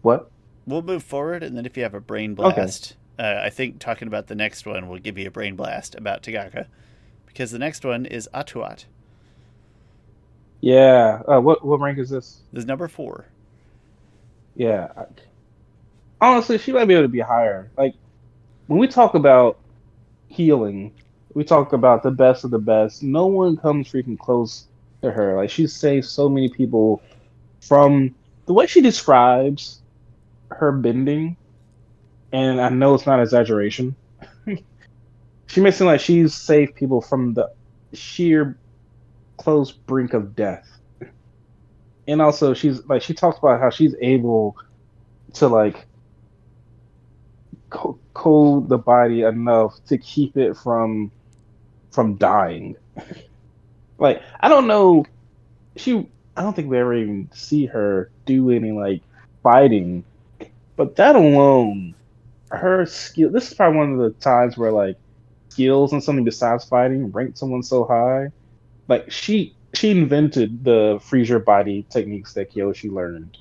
what 0.00 0.30
We'll 0.66 0.82
move 0.82 1.04
forward, 1.04 1.44
and 1.44 1.56
then 1.56 1.64
if 1.64 1.76
you 1.76 1.84
have 1.84 1.94
a 1.94 2.00
brain 2.00 2.34
blast, 2.34 2.96
uh, 3.20 3.40
I 3.40 3.50
think 3.50 3.78
talking 3.78 4.08
about 4.08 4.26
the 4.26 4.34
next 4.34 4.66
one 4.66 4.88
will 4.88 4.98
give 4.98 5.16
you 5.16 5.28
a 5.28 5.30
brain 5.30 5.54
blast 5.54 5.94
about 5.94 6.24
Tagaka, 6.24 6.66
because 7.24 7.52
the 7.52 7.58
next 7.58 7.84
one 7.84 8.04
is 8.04 8.28
Atuat. 8.34 8.86
Yeah. 10.60 11.22
Uh, 11.28 11.40
what 11.40 11.64
what 11.64 11.78
rank 11.78 11.98
is 11.98 12.10
this? 12.10 12.40
This 12.52 12.62
is 12.62 12.66
number 12.66 12.88
four. 12.88 13.26
Yeah. 14.56 14.88
Honestly, 16.20 16.58
she 16.58 16.72
might 16.72 16.86
be 16.86 16.94
able 16.94 17.04
to 17.04 17.08
be 17.08 17.20
higher. 17.20 17.70
Like 17.78 17.94
when 18.66 18.78
we 18.78 18.88
talk 18.88 19.14
about 19.14 19.58
healing, 20.28 20.92
we 21.34 21.44
talk 21.44 21.72
about 21.72 22.02
the 22.02 22.10
best 22.10 22.44
of 22.44 22.50
the 22.50 22.58
best. 22.58 23.02
No 23.02 23.26
one 23.26 23.56
comes 23.56 23.88
freaking 23.88 24.18
close 24.18 24.66
to 25.02 25.10
her. 25.10 25.36
Like 25.36 25.50
she 25.50 25.66
saved 25.66 26.06
so 26.06 26.28
many 26.28 26.48
people 26.48 27.02
from 27.60 28.14
the 28.46 28.52
way 28.52 28.66
she 28.66 28.80
describes 28.80 29.80
her 30.50 30.72
bending, 30.72 31.36
and 32.32 32.60
I 32.60 32.68
know 32.68 32.94
it's 32.94 33.06
not 33.06 33.20
exaggeration. 33.20 33.94
she 35.46 35.60
makes 35.60 35.80
it 35.80 35.84
like 35.84 36.00
she's 36.00 36.34
saved 36.34 36.74
people 36.74 37.00
from 37.00 37.34
the 37.34 37.50
sheer 37.92 38.58
close 39.36 39.72
brink 39.72 40.14
of 40.14 40.34
death. 40.34 40.66
And 42.08 42.22
also 42.22 42.54
she's 42.54 42.84
like 42.86 43.02
she 43.02 43.14
talks 43.14 43.38
about 43.38 43.60
how 43.60 43.70
she's 43.70 43.94
able 44.00 44.56
to 45.34 45.48
like 45.48 45.86
co- 47.76 48.00
cold 48.14 48.68
the 48.70 48.78
body 48.78 49.22
enough 49.22 49.74
to 49.88 49.98
keep 49.98 50.36
it 50.38 50.56
from 50.56 51.12
from 51.92 52.16
dying. 52.16 52.76
like 53.98 54.22
I 54.40 54.48
don't 54.48 54.66
know, 54.66 55.04
she 55.76 56.08
I 56.36 56.42
don't 56.42 56.54
think 56.56 56.70
we 56.70 56.78
ever 56.78 56.94
even 56.94 57.30
see 57.34 57.66
her 57.66 58.10
do 58.26 58.50
any 58.50 58.72
like 58.72 59.02
fighting, 59.42 60.04
but 60.76 60.96
that 60.96 61.16
alone, 61.16 61.96
her 62.50 62.86
skill. 62.86 63.30
This 63.32 63.48
is 63.48 63.54
probably 63.54 63.78
one 63.78 63.92
of 63.94 63.98
the 63.98 64.10
times 64.20 64.56
where 64.58 64.72
like 64.72 64.96
skills 65.50 65.92
and 65.92 66.02
something 66.04 66.24
besides 66.24 66.64
fighting 66.66 67.12
ranked 67.12 67.38
someone 67.38 67.62
so 67.62 67.86
high. 67.86 68.28
Like 68.88 69.10
she 69.12 69.56
she 69.74 69.90
invented 69.92 70.64
the 70.64 71.00
freeze 71.02 71.28
your 71.30 71.40
body 71.40 71.86
techniques 71.90 72.34
that 72.34 72.52
Kyoshi 72.52 72.90
learned. 72.92 73.36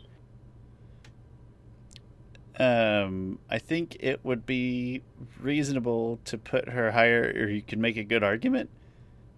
Um, 2.58 3.40
I 3.50 3.60
think 3.60 3.98
it 4.00 4.22
would 4.24 4.46
be 4.46 5.02
reasonable 5.40 6.20
to 6.26 6.38
put 6.38 6.70
her 6.70 6.92
higher, 6.92 7.34
or 7.36 7.50
you 7.50 7.62
could 7.62 7.80
make 7.80 7.98
a 7.98 8.04
good 8.04 8.24
argument, 8.24 8.70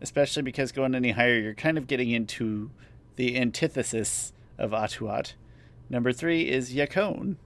especially 0.01 0.43
because 0.43 0.71
going 0.71 0.93
any 0.93 1.11
higher, 1.11 1.39
you're 1.39 1.55
kind 1.55 1.77
of 1.77 1.87
getting 1.87 2.11
into 2.11 2.69
the 3.15 3.37
antithesis 3.37 4.33
of 4.57 4.71
Atuat. 4.71 5.33
Number 5.89 6.11
three 6.11 6.49
is 6.49 6.73
Yakone. 6.73 7.37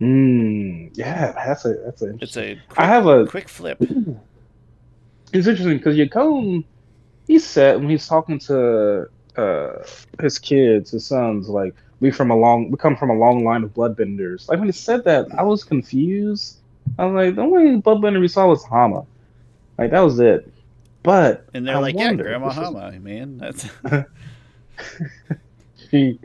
Mm, 0.00 0.90
yeah, 0.94 1.32
that's 1.32 1.64
a 1.64 1.74
that's 1.84 2.02
a. 2.02 2.14
It's 2.20 2.36
a 2.36 2.60
quick, 2.68 2.80
I 2.80 2.86
have 2.86 3.06
a 3.06 3.26
quick 3.26 3.48
flip. 3.48 3.80
It's 5.32 5.48
interesting 5.48 5.78
because 5.78 5.96
Yakone, 5.96 6.64
he 7.26 7.40
said 7.40 7.80
when 7.80 7.90
he's 7.90 8.06
talking 8.06 8.38
to 8.40 9.08
uh, 9.36 9.72
his 10.20 10.38
kids, 10.38 10.92
his 10.92 11.06
sons, 11.06 11.48
like 11.48 11.74
we 12.00 12.10
from 12.10 12.30
a 12.30 12.36
long, 12.36 12.70
we 12.70 12.76
come 12.76 12.96
from 12.96 13.10
a 13.10 13.14
long 13.14 13.44
line 13.44 13.62
of 13.64 13.72
bloodbenders. 13.74 14.48
Like 14.48 14.58
when 14.58 14.68
he 14.68 14.72
said 14.72 15.04
that, 15.04 15.26
I 15.36 15.42
was 15.42 15.64
confused. 15.64 16.58
I 16.98 17.04
was 17.06 17.14
like, 17.26 17.34
the 17.36 17.42
only 17.42 17.80
bloodbender 17.80 18.20
we 18.20 18.28
saw 18.28 18.46
was 18.48 18.64
Hama. 18.64 19.04
Like 19.78 19.90
that 19.90 20.00
was 20.00 20.18
it. 20.20 20.50
But 21.02 21.46
And 21.54 21.66
they're 21.66 21.76
I 21.76 21.80
like, 21.80 21.94
wonder 21.96 22.24
yeah, 22.24 22.30
Grandma 22.38 22.48
is- 22.48 22.54
Hama, 22.56 22.92
man. 23.00 23.38
That's 23.38 23.68
she, 25.90 26.18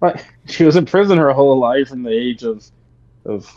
like, 0.00 0.24
she 0.46 0.64
was 0.64 0.76
in 0.76 0.86
prison 0.86 1.18
her 1.18 1.32
whole 1.32 1.58
life 1.58 1.88
from 1.88 2.02
the 2.02 2.10
age 2.12 2.42
of, 2.42 2.64
of, 3.24 3.50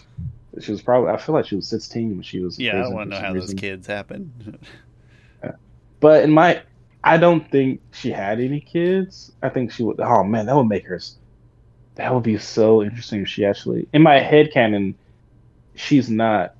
she 0.60 0.72
was 0.72 0.82
probably. 0.82 1.10
I 1.12 1.18
feel 1.18 1.34
like 1.34 1.46
she 1.48 1.56
was 1.56 1.68
sixteen 1.68 2.12
when 2.12 2.22
she 2.22 2.39
was. 2.39 2.60
yeah. 2.60 2.78
I 2.78 2.84
don't 2.84 2.94
want 2.94 3.10
to 3.12 3.16
know 3.20 3.26
how 3.26 3.34
those 3.34 3.54
kids 3.56 3.88
happen. 3.88 4.60
But 6.00 6.24
in 6.24 6.30
my, 6.32 6.62
I 7.04 7.18
don't 7.18 7.50
think 7.50 7.82
she 7.92 8.12
had 8.12 8.39
any 8.39 8.60
kids. 8.60 9.32
I 9.42 9.50
think 9.50 9.72
she 9.72 9.82
would. 9.84 10.00
Oh 10.00 10.24
man, 10.24 10.46
that 10.46 10.56
would 10.56 10.68
make 10.68 10.86
her. 10.86 11.00
That 11.95 12.13
would 12.13 12.23
be 12.23 12.38
so 12.38 12.82
interesting 12.84 13.21
if 13.21 13.29
she 13.29 13.45
actually. 13.45 13.88
In 13.93 14.01
my 14.01 14.19
head 14.19 14.51
canon, 14.51 14.95
she's 15.75 16.10
not. 16.10 16.56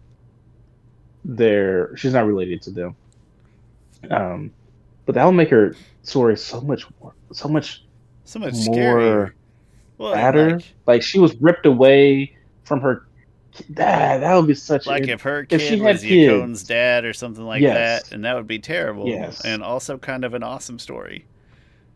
There, 1.26 1.96
she's 1.96 2.14
not 2.14 2.26
related 2.28 2.62
to 2.64 2.72
them. 2.72 2.96
Um, 4.12 4.52
but 5.06 5.16
that 5.16 5.24
would 5.26 5.32
make 5.34 5.50
her 5.50 5.76
story 6.04 6.36
so 6.36 6.60
much 6.62 6.86
more, 7.02 7.14
so 7.32 7.48
much 7.48 7.84
so 8.26 8.40
much 8.40 8.54
more 8.66 8.76
scarier. 8.76 9.32
Well, 9.98 10.12
like, 10.12 10.64
Like 10.86 11.02
she 11.04 11.20
was 11.20 11.36
ripped 11.38 11.66
away 11.66 12.36
from 12.64 12.82
her. 12.82 13.06
That 13.70 14.20
that 14.20 14.36
would 14.36 14.48
be 14.48 14.56
such. 14.56 14.88
like 14.88 15.08
a, 15.08 15.12
if 15.12 15.22
her 15.22 15.42
if 15.42 15.48
kid 15.50 15.62
she 15.62 15.78
had 15.78 15.94
was 15.94 16.02
kids. 16.02 16.64
dad 16.64 17.06
or 17.06 17.14
something 17.14 17.46
like 17.46 17.62
Yes. 17.62 18.04
that, 18.10 18.16
and 18.16 18.26
that 18.26 18.36
would 18.36 18.48
be 18.48 18.60
terrible. 18.60 19.08
Yes. 19.08 19.46
And 19.46 19.64
also 19.64 19.98
kind 19.98 20.26
of 20.26 20.34
an 20.34 20.44
awesome 20.44 20.80
story. 20.80 21.26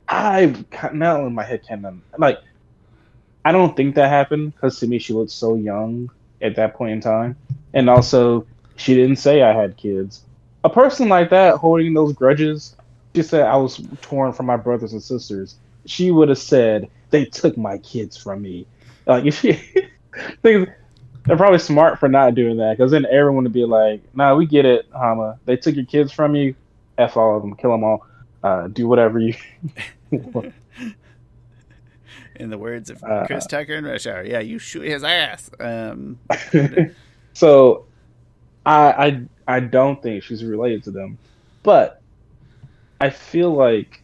I 0.08 0.54
now 0.93 1.26
in 1.26 1.34
my 1.34 1.43
head 1.43 1.65
canon 1.67 2.02
like 2.17 2.38
I 3.48 3.54
don't 3.54 3.78
think 3.78 3.96
that 3.96 4.10
happened 4.10 4.54
because 4.54 4.78
to 4.82 4.88
me 4.88 5.00
she 5.00 5.14
looked 5.14 5.32
so 5.32 5.56
young 5.56 6.10
at 6.42 6.58
that 6.58 6.74
point 6.74 6.92
in 6.92 7.00
time, 7.00 7.38
and 7.74 7.90
also 7.90 8.46
she 8.76 8.94
didn't 8.94 9.16
say 9.16 9.42
I 9.42 9.54
had 9.54 9.78
kids. 9.78 10.26
A 10.66 10.70
person 10.70 11.08
like 11.08 11.30
that 11.30 11.56
holding 11.56 11.94
those 11.94 12.12
grudges, 12.12 12.76
she 13.16 13.24
said 13.24 13.44
I 13.44 13.56
was 13.56 13.82
torn 14.02 14.34
from 14.34 14.48
my 14.48 14.58
brothers 14.58 14.92
and 14.92 15.02
sisters. 15.02 15.56
She 15.86 16.12
would 16.12 16.28
have 16.28 16.38
said 16.38 16.90
they 17.10 17.24
took 17.24 17.56
my 17.58 17.78
kids 17.78 18.18
from 18.18 18.42
me. 18.42 18.68
Like 19.06 19.24
if 19.24 19.40
she, 19.40 19.54
things, 20.44 20.68
they're 21.26 21.38
probably 21.38 21.60
smart 21.60 22.00
for 22.00 22.10
not 22.10 22.36
doing 22.36 22.58
that 22.58 22.78
because 22.78 22.92
then 22.92 23.06
everyone 23.06 23.46
would 23.46 23.54
be 23.54 23.64
like, 23.64 24.02
"Nah, 24.14 24.36
we 24.36 24.46
get 24.46 24.66
it, 24.66 24.88
Hama. 24.92 25.40
They 25.46 25.56
took 25.56 25.76
your 25.76 25.86
kids 25.86 26.12
from 26.12 26.36
you. 26.36 26.54
F 26.98 27.16
all 27.16 27.38
of 27.38 27.44
them, 27.44 27.56
kill 27.56 27.72
them 27.72 27.86
all, 27.86 28.06
uh, 28.44 28.68
do 28.68 28.90
whatever 28.90 29.20
you." 29.20 29.36
In 32.39 32.50
the 32.50 32.58
words 32.58 32.89
of 32.89 33.04
Uh, 33.04 33.26
Chris 33.28 33.45
Tucker 33.45 33.73
in 33.73 33.86
Rush 33.86 34.06
Hour, 34.08 34.23
yeah, 34.23 34.39
you 34.39 34.60
shoot 34.60 34.84
his 34.84 35.04
ass. 35.04 35.50
Um, 35.60 36.19
so 37.34 37.86
I, 38.65 38.91
I 39.47 39.56
I 39.56 39.60
don't 39.62 40.02
think 40.04 40.23
she's 40.23 40.43
related 40.43 40.84
to 40.86 40.91
them, 40.91 41.17
but 41.63 42.02
I 43.02 43.10
feel 43.10 43.52
like 43.54 44.02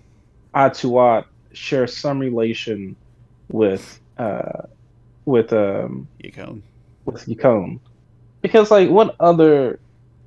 Atuat 0.56 1.26
shares 1.54 1.96
some 1.96 2.20
relation 2.20 2.96
with 3.50 4.00
uh 4.18 4.64
with 5.26 5.52
um 5.54 6.08
Yakone. 6.24 6.62
with 7.06 7.26
Yakone. 7.26 7.80
Because 8.42 8.72
like 8.72 8.90
what 8.90 9.16
other 9.20 9.80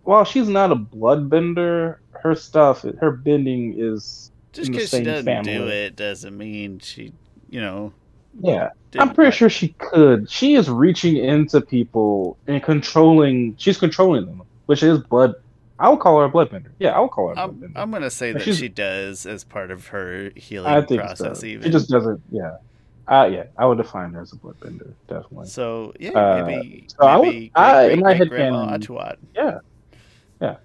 while 0.05 0.25
she's 0.25 0.49
not 0.49 0.71
a 0.73 0.77
bloodbender, 0.77 1.97
her 2.23 2.35
stuff 2.35 2.83
her 3.01 3.11
bending 3.11 3.75
is 3.79 4.31
Just 4.53 4.71
because 4.71 4.91
she 4.91 5.03
doesn't 5.03 5.25
family. 5.25 5.55
do 5.55 5.67
it 5.69 5.97
doesn't 5.97 6.37
mean 6.37 6.79
she, 6.79 7.13
you 7.51 7.61
know. 7.61 7.93
yeah. 8.41 8.71
I'm 8.99 9.13
pretty 9.13 9.31
sure 9.37 9.51
she 9.51 9.69
could. 9.79 10.31
She 10.31 10.55
is 10.55 10.71
reaching 10.71 11.17
into 11.19 11.61
people 11.61 12.39
and 12.47 12.63
controlling. 12.63 13.55
She's 13.59 13.77
controlling 13.77 14.25
them, 14.25 14.41
which 14.67 14.83
is 14.83 15.01
blood. 15.01 15.35
I 15.79 15.91
would 15.91 16.01
call 16.01 16.19
her 16.21 16.25
a 16.25 16.31
bloodbender. 16.31 16.71
Yeah, 16.79 16.93
I 16.93 17.01
would 17.01 17.11
call 17.11 17.29
her 17.29 17.35
a 17.35 17.41
I'm, 17.43 17.51
bloodbender. 17.57 17.73
I'm 17.77 17.91
gonna 17.91 18.09
say 18.11 18.33
that 18.33 18.43
she 18.43 18.69
does 18.69 19.27
as 19.27 19.45
part 19.45 19.71
of 19.71 19.89
her 19.89 20.31
healing 20.35 20.73
I 20.73 20.81
process. 20.81 21.41
so. 21.41 21.47
Even 21.47 21.65
She 21.65 21.71
just 21.71 21.91
doesn't. 21.91 22.23
Yeah. 22.31 22.57
Uh, 23.07 23.29
yeah, 23.31 23.45
I 23.59 23.67
would 23.67 23.77
define 23.79 24.13
her 24.15 24.23
as 24.23 24.33
a 24.33 24.37
bloodbender, 24.37 24.91
definitely. 25.07 25.47
so, 25.47 25.93
yeah, 26.01 26.11
Uh, 26.11 26.45
maybe. 26.47 26.87
so 26.89 27.07
I 27.07 27.17
would- 27.19 27.29
maybe 27.29 27.53
I- 27.55 27.73
great, 27.87 27.93
in 27.93 28.01
my 28.01 28.05
great, 28.07 28.17
head 28.17 28.29
grandma 28.31 28.77
Atuat. 28.79 29.17
Yeah. 29.35 29.59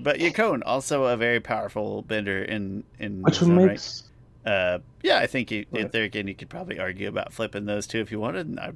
But 0.00 0.18
Yakone 0.18 0.62
also 0.64 1.04
a 1.04 1.16
very 1.16 1.40
powerful 1.40 2.02
bender 2.02 2.42
in 2.42 2.84
in 2.98 3.22
Which 3.22 3.42
makes 3.42 4.04
right. 4.04 4.10
Uh, 4.44 4.78
yeah, 5.02 5.18
I 5.18 5.26
think 5.26 5.50
you, 5.50 5.66
Right. 5.70 5.90
there 5.90 6.04
again 6.04 6.28
you 6.28 6.34
could 6.34 6.50
probably 6.50 6.78
argue 6.78 7.08
about 7.08 7.32
flipping 7.32 7.64
those 7.66 7.86
two 7.86 8.00
if 8.00 8.12
you 8.12 8.20
wanted. 8.20 8.46
And 8.46 8.60
I, 8.60 8.72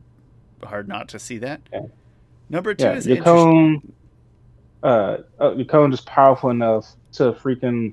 hard 0.65 0.89
not 0.89 1.09
to 1.11 1.19
see 1.19 1.39
that. 1.39 1.61
Yeah. 1.73 1.83
Number 2.49 2.75
two 2.75 2.85
yeah, 2.85 2.95
is 2.95 3.07
interesting. 3.07 3.83
Yakone. 3.83 3.83
Uh, 4.83 5.19
uh, 5.39 5.51
Yakone 5.51 5.91
just 5.91 6.07
powerful 6.07 6.51
enough 6.51 6.95
to 7.13 7.33
freaking 7.33 7.93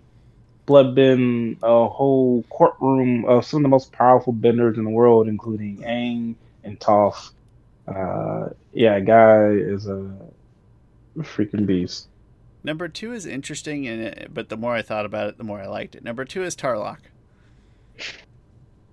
bloodbend 0.68 1.58
a 1.64 1.88
whole 1.88 2.44
courtroom 2.50 3.26
of 3.26 3.46
some 3.46 3.60
of 3.60 3.64
the 3.64 3.70
most 3.70 3.92
powerful 3.92 4.34
benders 4.34 4.78
in 4.78 4.84
the 4.84 4.90
world, 4.90 5.28
including 5.28 5.78
Aang 5.80 6.36
and 6.64 6.80
Toph. 6.80 7.32
Uh, 7.88 8.50
yeah, 8.74 9.00
guy 9.00 9.50
is 9.50 9.88
a 9.88 10.12
freaking 11.20 11.66
beast. 11.66 12.08
Number 12.64 12.88
two 12.88 13.14
is 13.14 13.28
interesting, 13.28 13.88
and 13.88 14.28
but 14.34 14.50
the 14.50 14.58
more 14.58 14.74
I 14.74 14.82
thought 14.82 15.06
about 15.06 15.30
it, 15.30 15.38
the 15.38 15.44
more 15.44 15.62
I 15.62 15.68
liked 15.68 15.96
it. 15.96 16.04
Number 16.04 16.26
two 16.26 16.44
is 16.44 16.56
Tarlok. 16.56 16.98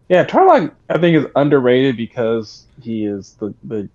Yeah, 0.08 0.24
Tarlok 0.24 0.72
I 0.90 0.98
think 0.98 1.16
is 1.16 1.26
underrated 1.36 1.96
because 1.96 2.66
he 2.80 3.06
is 3.06 3.34
the 3.34 3.54
the 3.64 3.88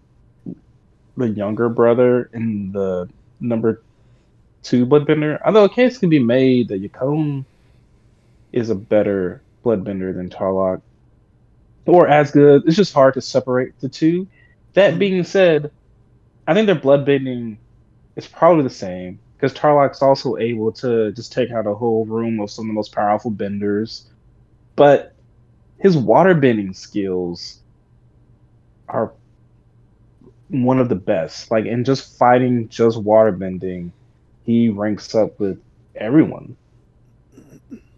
the 1.15 1.29
younger 1.29 1.69
brother 1.69 2.29
in 2.33 2.71
the 2.71 3.09
number 3.39 3.81
two 4.63 4.85
bloodbender. 4.85 5.39
Although 5.45 5.65
a 5.65 5.69
case 5.69 5.97
can 5.97 6.09
be 6.09 6.19
made 6.19 6.69
that 6.69 6.81
Yakone 6.81 7.45
is 8.51 8.69
a 8.69 8.75
better 8.75 9.41
bloodbender 9.63 10.15
than 10.15 10.29
Tarlok. 10.29 10.81
Or 11.85 12.07
as 12.07 12.31
good. 12.31 12.63
It's 12.65 12.75
just 12.75 12.93
hard 12.93 13.13
to 13.13 13.21
separate 13.21 13.79
the 13.79 13.89
two. 13.89 14.27
That 14.73 14.93
hmm. 14.93 14.99
being 14.99 15.23
said, 15.23 15.71
I 16.47 16.53
think 16.53 16.67
their 16.67 16.75
bloodbending 16.75 17.57
is 18.15 18.27
probably 18.27 18.63
the 18.63 18.69
same 18.69 19.19
because 19.35 19.53
Tarlok's 19.53 20.01
also 20.01 20.37
able 20.37 20.71
to 20.73 21.11
just 21.11 21.31
take 21.31 21.51
out 21.51 21.67
a 21.67 21.75
whole 21.75 22.05
room 22.05 22.39
of 22.39 22.49
some 22.49 22.65
of 22.65 22.67
the 22.67 22.73
most 22.73 22.93
powerful 22.93 23.31
benders. 23.31 24.07
But 24.77 25.13
his 25.79 25.97
waterbending 25.97 26.73
skills 26.73 27.59
are 28.87 29.11
one 30.49 30.79
of 30.79 30.87
the 30.87 30.95
best. 30.95 31.51
Like 31.51 31.65
in 31.65 31.83
just 31.83 32.17
fighting 32.17 32.69
just 32.69 32.97
waterbending, 32.97 33.91
he 34.45 34.69
ranks 34.69 35.13
up 35.13 35.37
with 35.39 35.61
everyone. 35.95 36.55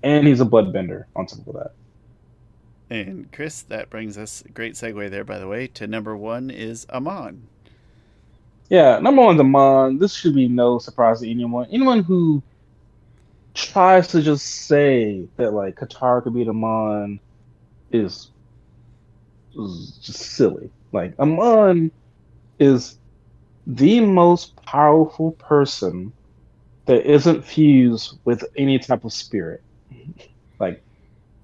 And 0.01 0.25
he's 0.25 0.41
a 0.41 0.45
bloodbender 0.45 1.03
on 1.15 1.27
top 1.27 1.45
of 1.45 1.53
that. 1.53 1.71
And 2.89 3.31
Chris, 3.31 3.61
that 3.63 3.89
brings 3.89 4.17
us 4.17 4.41
a 4.45 4.49
great 4.49 4.73
segue 4.73 5.11
there, 5.11 5.23
by 5.25 5.37
the 5.37 5.47
way, 5.47 5.67
to 5.67 5.85
number 5.85 6.17
one 6.17 6.49
is 6.49 6.87
Amon. 6.89 7.47
Yeah, 8.69 8.99
number 8.99 9.21
one's 9.21 9.39
Amon. 9.39 9.99
This 9.99 10.15
should 10.15 10.33
be 10.33 10.47
no 10.47 10.79
surprise 10.79 11.19
to 11.19 11.29
anyone. 11.29 11.67
Anyone 11.71 12.03
who 12.03 12.41
tries 13.59 14.09
to 14.09 14.21
just 14.21 14.45
say 14.67 15.29
that 15.37 15.53
like 15.53 15.75
Katara 15.75 16.23
could 16.23 16.33
beat 16.33 16.47
Amon 16.49 17.21
is, 17.91 18.31
is 19.55 19.99
just 20.03 20.19
silly. 20.35 20.71
Like 20.93 21.15
Amon 21.19 21.91
is 22.59 22.97
the 23.67 24.01
most 24.01 24.55
powerful 24.65 25.33
person 25.33 26.13
that 26.87 27.05
isn't 27.09 27.45
fused 27.45 28.19
with 28.25 28.43
any 28.57 28.79
type 28.79 29.05
of 29.05 29.13
spirit. 29.13 29.61
Like 30.59 30.83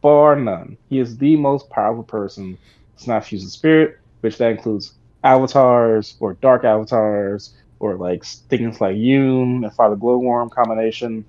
bar 0.01 0.35
none. 0.35 0.77
He 0.89 0.99
is 0.99 1.17
the 1.17 1.37
most 1.37 1.69
powerful 1.69 2.03
person 2.03 2.59
that's 2.95 3.07
not 3.07 3.25
fused 3.25 3.45
with 3.45 3.53
spirit, 3.53 3.95
which 4.21 4.37
that 4.39 4.51
includes 4.51 4.95
avatars 5.23 6.15
or 6.19 6.35
dark 6.41 6.65
avatars 6.65 7.55
or 7.79 7.97
like 7.97 8.25
things 8.49 8.81
like 8.81 8.97
Yun 8.97 9.63
and 9.65 9.73
Father 9.75 9.97
Glowworm 9.97 10.51
combination. 10.51 11.25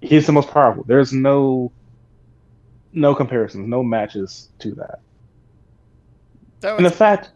He's 0.00 0.26
the 0.26 0.32
most 0.32 0.48
powerful. 0.48 0.84
There's 0.84 1.12
no 1.12 1.72
no 2.92 3.14
comparisons, 3.14 3.68
no 3.68 3.82
matches 3.82 4.48
to 4.58 4.74
that. 4.74 5.00
that 6.60 6.72
was... 6.72 6.78
And 6.78 6.86
the 6.86 6.90
fact 6.90 7.30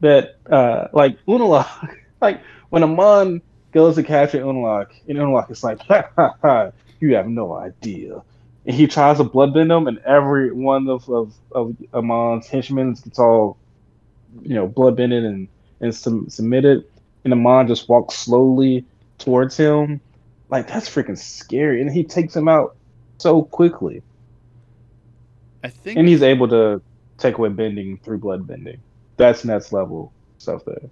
that 0.00 0.36
uh 0.50 0.88
like 0.92 1.18
Unalaq, 1.26 1.96
like 2.20 2.40
when 2.70 2.82
Amon 2.82 3.42
goes 3.72 3.94
to 3.96 4.02
capture 4.02 4.40
Unalaq, 4.40 4.88
and 5.08 5.16
Unalaq 5.16 5.50
is 5.50 5.62
like, 5.62 5.80
ha, 5.80 6.08
ha, 6.16 6.34
ha, 6.42 6.70
you 6.98 7.14
have 7.14 7.28
no 7.28 7.54
idea 7.54 8.22
and 8.66 8.74
he 8.74 8.86
tries 8.86 9.16
to 9.16 9.24
bloodbend 9.24 9.76
him, 9.76 9.86
and 9.86 9.98
every 10.00 10.52
one 10.52 10.88
of 10.88 11.08
of, 11.08 11.34
of 11.52 11.76
Amon's 11.94 12.46
henchmen 12.46 12.94
gets 12.94 13.18
all, 13.18 13.56
you 14.42 14.54
know, 14.54 14.68
bloodbended 14.68 15.26
and 15.26 15.48
and 15.80 15.94
sum, 15.94 16.28
submitted, 16.28 16.84
and 17.24 17.32
Amon 17.32 17.68
just 17.68 17.88
walks 17.88 18.16
slowly 18.16 18.84
towards 19.18 19.56
him. 19.56 20.00
Like 20.50 20.66
that's 20.66 20.88
freaking 20.88 21.18
scary, 21.18 21.80
and 21.80 21.90
he 21.90 22.04
takes 22.04 22.34
him 22.34 22.48
out 22.48 22.76
so 23.18 23.42
quickly. 23.42 24.02
I 25.62 25.68
think, 25.68 25.98
and 25.98 26.08
he's 26.08 26.22
able 26.22 26.48
to 26.48 26.82
take 27.18 27.38
away 27.38 27.50
bending 27.50 27.98
through 27.98 28.18
blood 28.18 28.46
bending. 28.46 28.80
That's 29.16 29.44
next 29.44 29.72
level 29.72 30.12
stuff 30.38 30.64
there. 30.64 30.90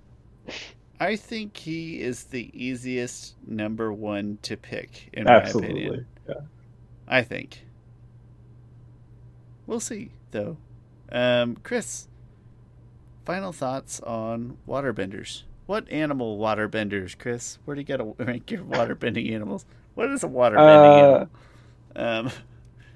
I 1.00 1.16
think 1.16 1.56
he 1.56 2.00
is 2.00 2.24
the 2.24 2.50
easiest 2.52 3.34
number 3.46 3.92
one 3.92 4.38
to 4.42 4.56
pick 4.56 5.08
in 5.12 5.28
Absolutely. 5.28 5.72
my 5.72 5.80
opinion. 5.80 6.06
Yeah. 6.28 6.34
I 7.06 7.22
think. 7.22 7.64
We'll 9.66 9.80
see, 9.80 10.10
though. 10.30 10.56
Um, 11.10 11.56
Chris, 11.62 12.08
final 13.24 13.52
thoughts 13.52 14.00
on 14.00 14.58
waterbenders. 14.66 15.42
What 15.68 15.86
animal 15.90 16.38
waterbenders, 16.38 17.18
Chris? 17.18 17.58
Where 17.66 17.74
do 17.74 17.82
you 17.82 17.84
get 17.84 17.98
to 17.98 18.14
rank 18.24 18.50
your 18.50 18.64
waterbending 18.64 19.30
animals? 19.34 19.66
What 19.96 20.08
is 20.08 20.24
a 20.24 20.26
waterbending 20.26 20.56
uh, 20.56 20.96
animal? 20.96 21.28
Um, 21.94 22.26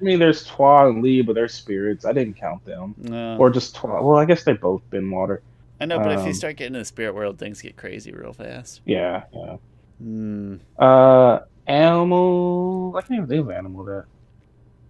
I 0.01 0.03
mean, 0.03 0.19
there's 0.19 0.45
Tui 0.45 0.89
and 0.89 1.03
Lee, 1.03 1.21
but 1.21 1.35
they're 1.35 1.49
spirits. 1.49 2.07
I 2.07 2.15
didn't 2.15 2.33
count 2.33 2.65
them. 2.65 2.95
No. 2.97 3.37
Or 3.37 3.51
just 3.51 3.77
Tui. 3.77 3.91
Well, 3.91 4.17
I 4.17 4.25
guess 4.25 4.45
they 4.45 4.55
both 4.55 4.81
been 4.89 5.11
water. 5.11 5.43
I 5.83 5.85
know, 5.85 5.99
but 5.99 6.13
um, 6.13 6.19
if 6.19 6.21
you 6.21 6.29
um, 6.29 6.33
start 6.33 6.57
getting 6.57 6.75
in 6.75 6.81
the 6.81 6.87
spirit 6.87 7.15
world, 7.15 7.39
things 7.39 7.61
get 7.61 7.77
crazy 7.77 8.11
real 8.11 8.33
fast. 8.33 8.81
Yeah, 8.87 9.25
yeah. 9.35 9.57
Mm. 10.03 10.61
Uh, 10.79 11.41
animal. 11.67 12.95
I 12.97 13.03
can't 13.03 13.19
even 13.19 13.27
think 13.29 13.41
of 13.43 13.51
animal 13.51 13.85
that 13.85 14.07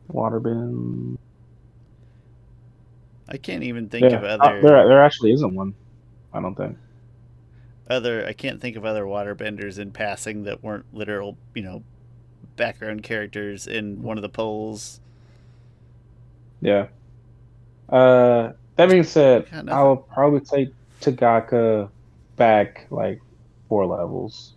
waterbend. 0.08 1.18
I 3.28 3.38
can't 3.38 3.64
even 3.64 3.88
think 3.88 4.08
yeah, 4.08 4.18
of 4.18 4.22
uh, 4.22 4.26
other. 4.26 4.58
Uh, 4.58 4.62
there, 4.62 4.88
there 4.88 5.02
actually 5.02 5.32
isn't 5.32 5.52
one. 5.52 5.74
I 6.32 6.40
don't 6.40 6.54
think. 6.54 6.78
Other, 7.92 8.26
I 8.26 8.32
can't 8.32 8.60
think 8.60 8.76
of 8.76 8.84
other 8.84 9.04
waterbenders 9.04 9.78
in 9.78 9.90
passing 9.90 10.44
that 10.44 10.62
weren't 10.62 10.86
literal, 10.92 11.36
you 11.54 11.62
know, 11.62 11.82
background 12.56 13.02
characters 13.02 13.66
in 13.66 14.02
one 14.02 14.18
of 14.18 14.22
the 14.22 14.28
polls. 14.28 15.00
Yeah. 16.60 16.86
Uh, 17.88 18.52
that 18.76 18.88
being 18.88 19.04
said, 19.04 19.46
I 19.68 19.82
will 19.82 19.96
probably 19.96 20.40
take 20.40 20.72
Tagaka 21.00 21.90
back 22.36 22.86
like 22.90 23.20
four 23.68 23.86
levels. 23.86 24.54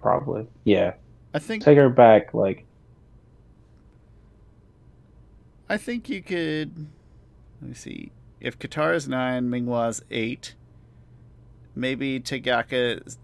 Probably. 0.00 0.46
Yeah. 0.64 0.94
I 1.32 1.38
think 1.38 1.64
take 1.64 1.78
her 1.78 1.88
back 1.88 2.34
like 2.34 2.64
I 5.68 5.76
think 5.76 6.08
you 6.08 6.22
could 6.22 6.86
let 7.60 7.68
me 7.68 7.74
see. 7.74 8.12
If 8.40 8.58
Katara's 8.58 9.08
nine, 9.08 9.48
Minghua's 9.48 10.02
eight. 10.10 10.54
Maybe 11.74 12.20
Tagaka 12.20 13.16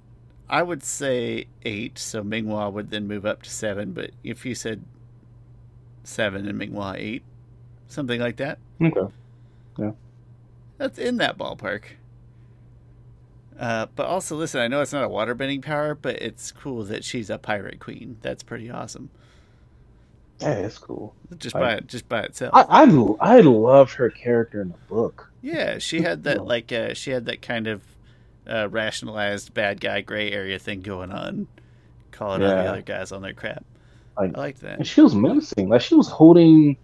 I 0.51 0.65
would 0.65 0.83
say 0.83 1.47
eight, 1.63 1.97
so 1.97 2.25
Minghua 2.25 2.73
would 2.73 2.91
then 2.91 3.07
move 3.07 3.25
up 3.25 3.43
to 3.43 3.51
seven, 3.51 3.93
but 3.93 4.11
if 4.25 4.45
you 4.45 4.57
said 4.57 4.85
seven 6.03 6.49
and 6.49 6.61
Minghua 6.61 6.97
eight, 6.99 7.23
something 7.87 8.21
like 8.21 8.37
that. 8.39 8.59
Okay. 8.83 9.15
Yeah. 9.79 9.93
That's 10.77 10.99
in 10.99 11.19
that 11.19 11.39
ballpark. 11.39 11.85
Uh, 13.61 13.87
but 13.95 14.07
also, 14.07 14.35
listen, 14.37 14.61
I 14.61 14.67
know 14.67 14.81
it's 14.81 14.93
not 14.93 15.05
a 15.05 15.09
waterbending 15.09 15.63
power, 15.63 15.95
but 15.95 16.21
it's 16.21 16.51
cool 16.51 16.83
that 16.85 17.05
she's 17.05 17.31
a 17.31 17.39
pirate 17.39 17.79
queen. 17.79 18.17
That's 18.21 18.43
pretty 18.43 18.71
awesome. 18.71 19.11
Yeah, 20.41 20.55
it's 20.55 20.79
cool. 20.79 21.15
Just 21.37 21.53
by 21.53 21.77
I, 21.77 21.81
just 21.81 22.09
by 22.09 22.23
itself. 22.23 22.53
I, 22.55 22.63
I 22.63 23.37
I 23.37 23.41
loved 23.41 23.93
her 23.95 24.11
character 24.11 24.63
in 24.63 24.71
the 24.71 24.79
book. 24.89 25.31
Yeah, 25.43 25.79
she 25.79 26.01
had 26.01 26.25
that 26.25 26.45
like 26.45 26.73
uh, 26.73 26.95
she 26.95 27.11
had 27.11 27.27
that 27.27 27.43
kind 27.43 27.67
of 27.67 27.83
uh, 28.49 28.69
rationalized 28.71 29.53
bad 29.55 29.81
guy 29.81 30.01
gray 30.01 30.31
area 30.31 30.59
thing 30.59 30.81
going 30.81 31.11
on, 31.13 31.47
calling 32.13 32.43
yeah. 32.43 32.49
out 32.49 32.63
the 32.63 32.71
other 32.71 32.83
guys 32.83 33.13
on 33.13 33.23
their 33.23 33.33
crap. 33.33 33.65
Like, 34.17 34.37
I 34.37 34.41
like 34.41 34.59
that. 34.61 34.79
And 34.79 34.87
she 34.87 35.01
was 35.01 35.15
menacing. 35.15 35.69
Like 35.69 35.81
she 35.81 35.95
was 35.95 36.09
holding 36.09 36.77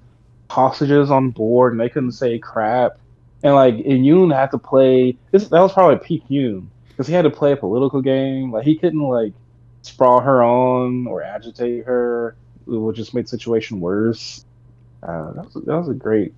hostages 0.51 1.11
on 1.11 1.31
board, 1.31 1.73
and 1.73 1.81
they 1.81 1.89
couldn't 1.89 2.13
say 2.13 2.39
crap. 2.39 2.99
And 3.43 3.55
like, 3.55 3.75
and 3.75 4.05
Yun 4.05 4.31
had 4.31 4.51
to 4.53 4.59
play. 4.59 5.17
This 5.31 5.49
that 5.49 5.61
was 5.61 5.73
probably 5.73 6.05
peak 6.05 6.25
Yun 6.29 6.71
because 6.89 7.07
he 7.07 7.13
had 7.13 7.23
to 7.23 7.31
play 7.31 7.53
a 7.53 7.57
political 7.57 8.01
game. 8.01 8.53
Like 8.53 8.65
he 8.65 8.77
couldn't 8.77 9.01
like 9.01 9.33
sprawl 9.83 10.21
her 10.21 10.43
on 10.43 11.07
or 11.07 11.23
agitate 11.23 11.85
her 11.85 12.37
it 12.67 12.71
will 12.71 12.93
just 12.93 13.15
make 13.15 13.27
the 13.27 13.31
situation 13.31 13.81
worse. 13.81 14.45
Uh, 15.03 15.33
that 15.33 15.45
was 15.45 15.55
that 15.55 15.77
was 15.77 15.89
a 15.89 15.95
great. 15.95 16.35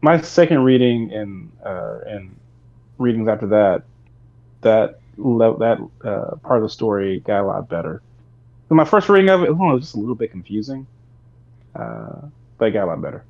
My 0.00 0.20
second 0.20 0.60
reading 0.64 1.12
and 1.12 1.52
uh, 1.64 1.98
and 2.06 2.34
readings 2.98 3.28
after 3.28 3.46
that, 3.48 3.84
that 4.64 4.98
that 5.24 5.88
uh, 6.04 6.36
part 6.36 6.58
of 6.58 6.62
the 6.62 6.68
story 6.68 7.20
got 7.20 7.42
a 7.42 7.46
lot 7.46 7.68
better. 7.68 8.02
So 8.68 8.74
my 8.74 8.84
first 8.84 9.08
reading 9.08 9.30
of 9.30 9.42
it, 9.42 9.50
oh, 9.50 9.70
it 9.70 9.74
was 9.74 9.82
just 9.82 9.94
a 9.94 10.00
little 10.00 10.14
bit 10.14 10.32
confusing, 10.32 10.86
uh, 11.76 12.22
but 12.58 12.66
it 12.66 12.70
got 12.72 12.84
a 12.84 12.86
lot 12.86 13.00
better. 13.00 13.24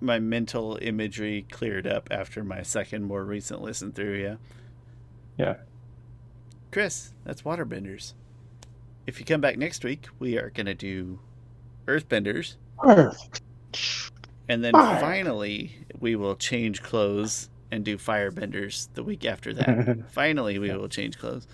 My 0.00 0.18
mental 0.18 0.78
imagery 0.82 1.46
cleared 1.50 1.86
up 1.86 2.08
after 2.10 2.44
my 2.44 2.62
second, 2.62 3.04
more 3.04 3.24
recent 3.24 3.62
listen 3.62 3.92
through. 3.92 4.22
Yeah. 4.22 4.36
Yeah. 5.38 5.54
Chris, 6.72 7.12
that's 7.24 7.42
Waterbenders. 7.42 8.14
If 9.06 9.18
you 9.18 9.26
come 9.26 9.40
back 9.40 9.58
next 9.58 9.84
week, 9.84 10.06
we 10.18 10.38
are 10.38 10.50
going 10.50 10.66
to 10.66 10.74
do 10.74 11.18
Earthbenders. 11.86 12.56
Earth. 12.84 13.40
And 14.48 14.64
then 14.64 14.72
Fire. 14.72 15.00
finally, 15.00 15.76
we 15.98 16.16
will 16.16 16.36
change 16.36 16.82
clothes 16.82 17.48
and 17.70 17.84
do 17.84 17.96
Firebenders 17.96 18.88
the 18.94 19.02
week 19.02 19.24
after 19.24 19.52
that. 19.54 19.98
finally, 20.10 20.58
we 20.58 20.70
will 20.70 20.88
change 20.88 21.18
clothes. 21.18 21.46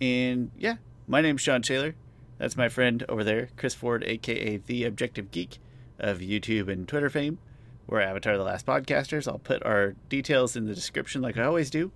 And 0.00 0.50
yeah, 0.58 0.76
my 1.06 1.20
name's 1.20 1.40
Shawn 1.40 1.62
Schaller. 1.62 1.94
That's 2.38 2.56
my 2.56 2.68
friend 2.68 3.04
over 3.08 3.22
there, 3.22 3.50
Chris 3.56 3.74
Ford, 3.74 4.02
aka 4.04 4.56
The 4.56 4.84
Objective 4.84 5.30
Geek 5.30 5.58
of 5.98 6.18
YouTube 6.18 6.68
and 6.68 6.88
Twitter 6.88 7.08
fame. 7.08 7.38
We're 7.86 8.00
Avatar 8.00 8.36
The 8.36 8.42
Last 8.42 8.66
Podcasters. 8.66 9.28
I'll 9.28 9.38
put 9.38 9.62
our 9.64 9.94
details 10.08 10.56
in 10.56 10.66
the 10.66 10.74
description 10.74 11.22
like 11.22 11.36
I 11.36 11.44
always 11.44 11.70
do. 11.70 11.92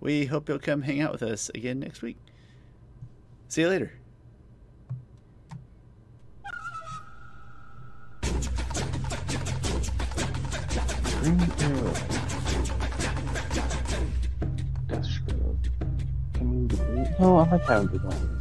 we 0.00 0.26
hope 0.26 0.48
you'll 0.48 0.58
come 0.58 0.82
hang 0.82 1.00
out 1.00 1.12
with 1.12 1.22
us 1.22 1.50
again 1.54 1.80
next 1.80 2.02
week. 2.02 2.16
See 3.48 3.62
you 3.62 3.68
later. 3.68 3.92
Green 11.20 11.52
Arrow. 11.60 12.19
Can 17.20 17.26
we 17.28 17.32
No, 17.32 17.36
I 17.38 17.50
like 17.50 17.62
how 17.66 17.82
the 17.82 17.98
one 17.98 18.16
is 18.38 18.39